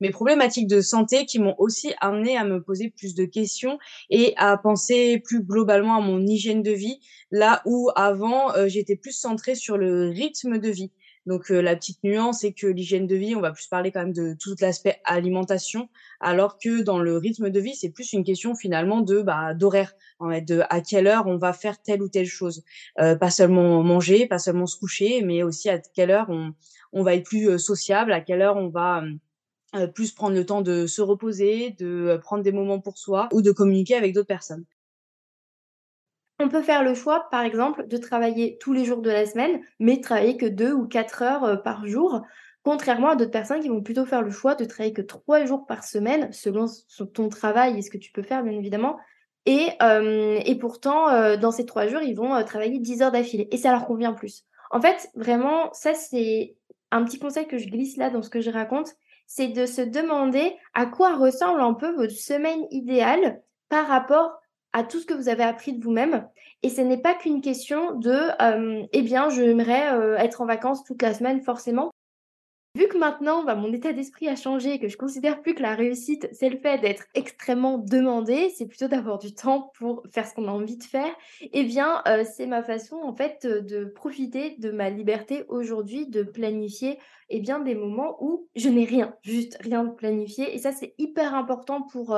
Mes 0.00 0.10
problématiques 0.10 0.66
de 0.66 0.80
santé 0.80 1.26
qui 1.26 1.38
m'ont 1.38 1.54
aussi 1.58 1.92
amené 2.00 2.36
à 2.36 2.44
me 2.44 2.62
poser 2.62 2.90
plus 2.90 3.14
de 3.14 3.26
questions 3.26 3.78
et 4.08 4.32
à 4.38 4.56
penser 4.56 5.20
plus 5.22 5.42
globalement 5.42 5.96
à 5.96 6.00
mon 6.00 6.26
hygiène 6.26 6.62
de 6.62 6.70
vie, 6.70 7.00
là 7.30 7.60
où 7.66 7.90
avant 7.96 8.66
j'étais 8.66 8.96
plus 8.96 9.12
centrée 9.12 9.54
sur 9.54 9.76
le 9.76 10.08
rythme 10.08 10.58
de 10.58 10.70
vie. 10.70 10.90
Donc 11.26 11.50
la 11.50 11.76
petite 11.76 12.02
nuance 12.02 12.40
c'est 12.40 12.52
que 12.52 12.66
l'hygiène 12.66 13.06
de 13.06 13.14
vie, 13.16 13.34
on 13.36 13.40
va 13.40 13.52
plus 13.52 13.66
parler 13.66 13.92
quand 13.92 14.00
même 14.00 14.12
de 14.12 14.34
tout 14.38 14.54
l'aspect 14.60 15.00
alimentation, 15.04 15.88
alors 16.20 16.58
que 16.58 16.82
dans 16.82 16.98
le 16.98 17.16
rythme 17.16 17.50
de 17.50 17.60
vie, 17.60 17.74
c'est 17.74 17.90
plus 17.90 18.12
une 18.12 18.24
question 18.24 18.54
finalement 18.54 19.00
de 19.00 19.20
bah, 19.22 19.54
d'horaire, 19.54 19.92
de 20.20 20.62
à 20.70 20.80
quelle 20.80 21.06
heure 21.06 21.26
on 21.26 21.36
va 21.36 21.52
faire 21.52 21.80
telle 21.82 22.02
ou 22.02 22.08
telle 22.08 22.26
chose. 22.26 22.64
pas 22.96 23.30
seulement 23.30 23.82
manger, 23.82 24.26
pas 24.26 24.38
seulement 24.38 24.66
se 24.66 24.78
coucher, 24.78 25.22
mais 25.22 25.42
aussi 25.42 25.68
à 25.68 25.78
quelle 25.78 26.10
heure 26.10 26.26
on, 26.30 26.52
on 26.92 27.02
va 27.02 27.14
être 27.14 27.24
plus 27.24 27.58
sociable, 27.58 28.12
à 28.12 28.20
quelle 28.20 28.42
heure 28.42 28.56
on 28.56 28.68
va 28.68 29.02
plus 29.94 30.12
prendre 30.12 30.34
le 30.34 30.44
temps 30.44 30.62
de 30.62 30.86
se 30.86 31.02
reposer, 31.02 31.70
de 31.78 32.18
prendre 32.22 32.42
des 32.42 32.52
moments 32.52 32.80
pour 32.80 32.98
soi 32.98 33.28
ou 33.32 33.42
de 33.42 33.52
communiquer 33.52 33.94
avec 33.94 34.14
d'autres 34.14 34.26
personnes. 34.26 34.64
On 36.42 36.48
peut 36.48 36.62
faire 36.62 36.82
le 36.82 36.94
choix, 36.94 37.28
par 37.30 37.42
exemple, 37.42 37.86
de 37.86 37.96
travailler 37.98 38.56
tous 38.58 38.72
les 38.72 38.86
jours 38.86 39.02
de 39.02 39.10
la 39.10 39.26
semaine, 39.26 39.60
mais 39.78 40.00
travailler 40.00 40.38
que 40.38 40.46
deux 40.46 40.72
ou 40.72 40.88
quatre 40.88 41.20
heures 41.20 41.44
euh, 41.44 41.56
par 41.56 41.86
jour, 41.86 42.22
contrairement 42.62 43.10
à 43.10 43.16
d'autres 43.16 43.30
personnes 43.30 43.60
qui 43.60 43.68
vont 43.68 43.82
plutôt 43.82 44.06
faire 44.06 44.22
le 44.22 44.30
choix 44.30 44.54
de 44.54 44.64
travailler 44.64 44.94
que 44.94 45.02
trois 45.02 45.44
jours 45.44 45.66
par 45.66 45.84
semaine, 45.84 46.32
selon 46.32 46.64
ton 47.12 47.28
travail 47.28 47.78
et 47.78 47.82
ce 47.82 47.90
que 47.90 47.98
tu 47.98 48.10
peux 48.10 48.22
faire, 48.22 48.42
bien 48.42 48.54
évidemment. 48.54 48.96
Et, 49.44 49.68
euh, 49.82 50.40
pourtant, 50.58 51.10
euh, 51.10 51.36
dans 51.36 51.50
ces 51.50 51.66
trois 51.66 51.88
jours, 51.88 52.00
ils 52.00 52.16
vont 52.16 52.42
travailler 52.44 52.78
dix 52.78 53.02
heures 53.02 53.12
d'affilée. 53.12 53.48
Et 53.50 53.58
ça 53.58 53.70
leur 53.70 53.86
convient 53.86 54.14
plus. 54.14 54.46
En 54.70 54.80
fait, 54.80 55.10
vraiment, 55.16 55.70
ça, 55.74 55.92
c'est 55.92 56.56
un 56.90 57.04
petit 57.04 57.18
conseil 57.18 57.48
que 57.48 57.58
je 57.58 57.68
glisse 57.68 57.98
là 57.98 58.08
dans 58.08 58.22
ce 58.22 58.30
que 58.30 58.40
je 58.40 58.50
raconte. 58.50 58.94
C'est 59.26 59.48
de 59.48 59.66
se 59.66 59.82
demander 59.82 60.56
à 60.72 60.86
quoi 60.86 61.16
ressemble 61.16 61.60
un 61.60 61.74
peu 61.74 61.94
votre 61.94 62.14
semaine 62.14 62.64
idéale 62.70 63.42
par 63.68 63.86
rapport 63.86 64.39
à 64.72 64.84
tout 64.84 65.00
ce 65.00 65.06
que 65.06 65.14
vous 65.14 65.28
avez 65.28 65.42
appris 65.42 65.72
de 65.72 65.82
vous-même. 65.82 66.28
Et 66.62 66.68
ce 66.68 66.80
n'est 66.80 67.00
pas 67.00 67.14
qu'une 67.14 67.40
question 67.40 67.94
de, 67.96 68.10
euh, 68.42 68.86
eh 68.92 69.02
bien, 69.02 69.30
j'aimerais 69.30 69.92
euh, 69.92 70.16
être 70.16 70.40
en 70.40 70.46
vacances 70.46 70.84
toute 70.84 71.02
la 71.02 71.14
semaine, 71.14 71.42
forcément. 71.42 71.90
Vu 72.76 72.86
que 72.86 72.98
maintenant, 72.98 73.42
bah, 73.42 73.56
mon 73.56 73.72
état 73.72 73.92
d'esprit 73.92 74.28
a 74.28 74.36
changé, 74.36 74.78
que 74.78 74.86
je 74.86 74.96
considère 74.96 75.42
plus 75.42 75.54
que 75.54 75.62
la 75.62 75.74
réussite, 75.74 76.28
c'est 76.32 76.48
le 76.48 76.56
fait 76.56 76.78
d'être 76.78 77.04
extrêmement 77.14 77.78
demandé, 77.78 78.48
c'est 78.56 78.66
plutôt 78.66 78.86
d'avoir 78.86 79.18
du 79.18 79.34
temps 79.34 79.72
pour 79.76 80.04
faire 80.12 80.24
ce 80.24 80.34
qu'on 80.34 80.46
a 80.46 80.52
envie 80.52 80.76
de 80.76 80.84
faire, 80.84 81.12
eh 81.40 81.64
bien, 81.64 82.00
euh, 82.06 82.22
c'est 82.24 82.46
ma 82.46 82.62
façon, 82.62 82.96
en 83.02 83.12
fait, 83.12 83.44
de 83.44 83.86
profiter 83.86 84.54
de 84.58 84.70
ma 84.70 84.88
liberté 84.88 85.44
aujourd'hui, 85.48 86.06
de 86.06 86.22
planifier, 86.22 87.00
eh 87.28 87.40
bien, 87.40 87.58
des 87.58 87.74
moments 87.74 88.16
où 88.20 88.48
je 88.54 88.68
n'ai 88.68 88.84
rien, 88.84 89.16
juste 89.22 89.56
rien 89.60 89.82
de 89.82 89.90
planifié. 89.90 90.54
Et 90.54 90.58
ça, 90.58 90.70
c'est 90.70 90.94
hyper 90.96 91.34
important 91.34 91.82
pour 91.82 92.16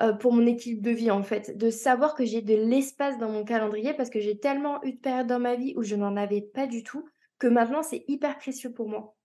euh, 0.00 0.12
pour 0.12 0.32
mon 0.32 0.46
équilibre 0.46 0.82
de 0.82 0.90
vie 0.90 1.10
en 1.10 1.22
fait, 1.22 1.58
de 1.58 1.70
savoir 1.70 2.14
que 2.14 2.24
j'ai 2.24 2.40
de 2.40 2.54
l'espace 2.54 3.18
dans 3.18 3.30
mon 3.30 3.44
calendrier 3.44 3.94
parce 3.94 4.10
que 4.10 4.20
j'ai 4.20 4.38
tellement 4.38 4.82
eu 4.84 4.92
de 4.92 4.98
périodes 4.98 5.26
dans 5.26 5.40
ma 5.40 5.56
vie 5.56 5.74
où 5.76 5.82
je 5.82 5.96
n'en 5.96 6.16
avais 6.16 6.40
pas 6.40 6.66
du 6.66 6.84
tout 6.84 7.04
que 7.38 7.46
maintenant 7.46 7.82
c'est 7.82 8.04
hyper 8.06 8.38
précieux 8.38 8.72
pour 8.72 8.88
moi. 8.88 9.16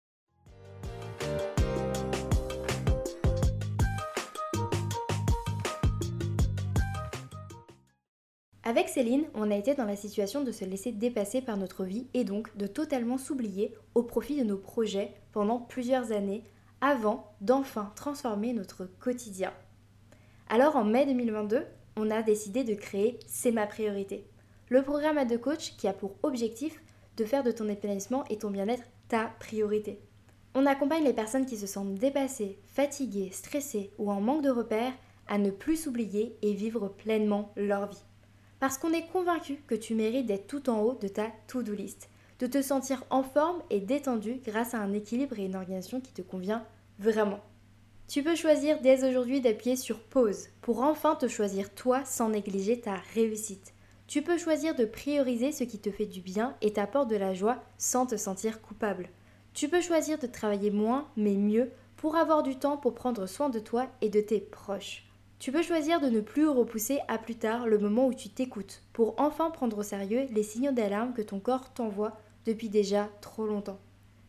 Avec 8.65 8.87
Céline, 8.87 9.25
on 9.35 9.51
a 9.51 9.55
été 9.55 9.75
dans 9.75 9.85
la 9.85 9.97
situation 9.97 10.41
de 10.41 10.51
se 10.53 10.63
laisser 10.63 10.93
dépasser 10.93 11.41
par 11.41 11.57
notre 11.57 11.83
vie 11.83 12.07
et 12.13 12.23
donc 12.23 12.55
de 12.55 12.65
totalement 12.65 13.17
s'oublier 13.17 13.75
au 13.93 14.03
profit 14.03 14.37
de 14.39 14.45
nos 14.45 14.57
projets 14.57 15.13
pendant 15.33 15.59
plusieurs 15.59 16.13
années 16.13 16.45
avant 16.79 17.35
d'enfin 17.41 17.91
transformer 17.95 18.53
notre 18.53 18.85
quotidien. 18.85 19.51
Alors 20.53 20.75
en 20.75 20.83
mai 20.83 21.07
2022, 21.07 21.65
on 21.95 22.11
a 22.11 22.21
décidé 22.21 22.63
de 22.63 22.75
créer 22.75 23.17
C'est 23.25 23.51
ma 23.51 23.65
priorité. 23.65 24.23
Le 24.69 24.83
programme 24.83 25.17
à 25.17 25.25
deux 25.25 25.39
coach 25.39 25.75
qui 25.77 25.87
a 25.87 25.93
pour 25.93 26.13
objectif 26.21 26.79
de 27.17 27.25
faire 27.25 27.41
de 27.41 27.49
ton 27.49 27.67
épanouissement 27.67 28.23
et 28.29 28.37
ton 28.37 28.51
bien-être 28.51 28.83
ta 29.07 29.31
priorité. 29.39 29.99
On 30.53 30.67
accompagne 30.67 31.05
les 31.05 31.13
personnes 31.13 31.47
qui 31.47 31.57
se 31.57 31.65
sentent 31.65 31.95
dépassées, 31.95 32.59
fatiguées, 32.67 33.31
stressées 33.31 33.89
ou 33.97 34.11
en 34.11 34.21
manque 34.21 34.43
de 34.43 34.51
repères 34.51 34.93
à 35.27 35.39
ne 35.39 35.49
plus 35.49 35.75
s'oublier 35.75 36.37
et 36.43 36.53
vivre 36.53 36.87
pleinement 36.87 37.51
leur 37.55 37.89
vie. 37.89 38.05
Parce 38.59 38.77
qu'on 38.77 38.93
est 38.93 39.07
convaincu 39.07 39.55
que 39.65 39.73
tu 39.73 39.95
mérites 39.95 40.27
d'être 40.27 40.45
tout 40.45 40.69
en 40.69 40.81
haut 40.81 40.99
de 41.01 41.07
ta 41.07 41.31
to-do 41.47 41.73
list, 41.73 42.09
de 42.37 42.45
te 42.45 42.61
sentir 42.61 43.03
en 43.09 43.23
forme 43.23 43.63
et 43.71 43.79
détendu 43.79 44.39
grâce 44.45 44.75
à 44.75 44.81
un 44.81 44.93
équilibre 44.93 45.39
et 45.39 45.45
une 45.45 45.55
organisation 45.55 45.99
qui 45.99 46.13
te 46.13 46.21
convient 46.21 46.63
vraiment. 46.99 47.39
Tu 48.07 48.21
peux 48.21 48.35
choisir 48.35 48.79
dès 48.81 49.07
aujourd'hui 49.07 49.41
d'appuyer 49.41 49.75
sur 49.75 49.99
pause 49.99 50.49
pour 50.61 50.83
enfin 50.83 51.15
te 51.15 51.27
choisir 51.27 51.73
toi 51.73 52.03
sans 52.05 52.29
négliger 52.29 52.79
ta 52.79 52.95
réussite. 53.13 53.73
Tu 54.07 54.21
peux 54.21 54.37
choisir 54.37 54.75
de 54.75 54.85
prioriser 54.85 55.51
ce 55.51 55.63
qui 55.63 55.79
te 55.79 55.89
fait 55.89 56.05
du 56.05 56.21
bien 56.21 56.55
et 56.61 56.73
t'apporte 56.73 57.09
de 57.09 57.15
la 57.15 57.33
joie 57.33 57.63
sans 57.77 58.05
te 58.05 58.17
sentir 58.17 58.61
coupable. 58.61 59.09
Tu 59.53 59.69
peux 59.69 59.81
choisir 59.81 60.19
de 60.19 60.27
travailler 60.27 60.69
moins 60.69 61.07
mais 61.15 61.35
mieux 61.35 61.71
pour 61.95 62.15
avoir 62.15 62.43
du 62.43 62.57
temps 62.57 62.77
pour 62.77 62.93
prendre 62.93 63.25
soin 63.25 63.49
de 63.49 63.59
toi 63.59 63.87
et 64.01 64.09
de 64.09 64.19
tes 64.19 64.41
proches. 64.41 65.05
Tu 65.39 65.51
peux 65.51 65.63
choisir 65.63 65.99
de 65.99 66.09
ne 66.09 66.21
plus 66.21 66.47
repousser 66.47 66.99
à 67.07 67.17
plus 67.17 67.35
tard 67.35 67.67
le 67.67 67.79
moment 67.79 68.07
où 68.07 68.13
tu 68.13 68.29
t'écoutes 68.29 68.81
pour 68.91 69.15
enfin 69.17 69.49
prendre 69.49 69.79
au 69.79 69.83
sérieux 69.83 70.27
les 70.31 70.43
signaux 70.43 70.71
d'alarme 70.71 71.13
que 71.13 71.21
ton 71.21 71.39
corps 71.39 71.73
t'envoie 71.73 72.17
depuis 72.45 72.69
déjà 72.69 73.09
trop 73.21 73.45
longtemps. 73.45 73.79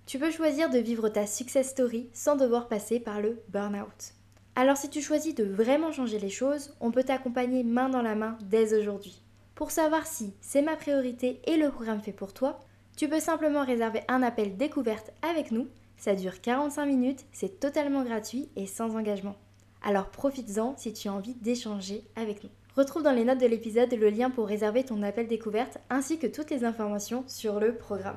Tu 0.06 0.18
peux 0.18 0.30
choisir 0.30 0.68
de 0.68 0.78
vivre 0.78 1.08
ta 1.08 1.26
success 1.26 1.70
story 1.70 2.10
sans 2.12 2.36
devoir 2.36 2.68
passer 2.68 3.00
par 3.00 3.22
le 3.22 3.40
burn-out. 3.48 4.12
Alors 4.54 4.76
si 4.76 4.90
tu 4.90 5.00
choisis 5.00 5.34
de 5.34 5.44
vraiment 5.44 5.92
changer 5.92 6.18
les 6.18 6.30
choses, 6.30 6.74
on 6.80 6.90
peut 6.90 7.04
t'accompagner 7.04 7.64
main 7.64 7.88
dans 7.88 8.02
la 8.02 8.14
main 8.14 8.36
dès 8.42 8.78
aujourd'hui. 8.78 9.22
Pour 9.54 9.70
savoir 9.70 10.06
si 10.06 10.34
c'est 10.40 10.62
ma 10.62 10.76
priorité 10.76 11.40
et 11.44 11.56
le 11.56 11.70
programme 11.70 12.02
fait 12.02 12.12
pour 12.12 12.34
toi, 12.34 12.60
tu 12.96 13.08
peux 13.08 13.18
simplement 13.18 13.64
réserver 13.64 14.02
un 14.08 14.22
appel 14.22 14.56
découverte 14.56 15.10
avec 15.22 15.50
nous. 15.50 15.68
Ça 15.96 16.14
dure 16.14 16.40
45 16.40 16.84
minutes, 16.84 17.24
c'est 17.32 17.58
totalement 17.58 18.04
gratuit 18.04 18.50
et 18.56 18.66
sans 18.66 18.96
engagement. 18.96 19.36
Alors 19.82 20.10
profites-en 20.10 20.76
si 20.76 20.92
tu 20.92 21.08
as 21.08 21.12
envie 21.12 21.34
d'échanger 21.34 22.04
avec 22.14 22.44
nous. 22.44 22.50
Retrouve 22.76 23.02
dans 23.04 23.12
les 23.12 23.24
notes 23.24 23.40
de 23.40 23.46
l'épisode 23.46 23.94
le 23.94 24.10
lien 24.10 24.30
pour 24.30 24.48
réserver 24.48 24.84
ton 24.84 25.02
appel 25.02 25.28
découverte 25.28 25.78
ainsi 25.88 26.18
que 26.18 26.26
toutes 26.26 26.50
les 26.50 26.64
informations 26.64 27.24
sur 27.26 27.58
le 27.58 27.74
programme. 27.74 28.16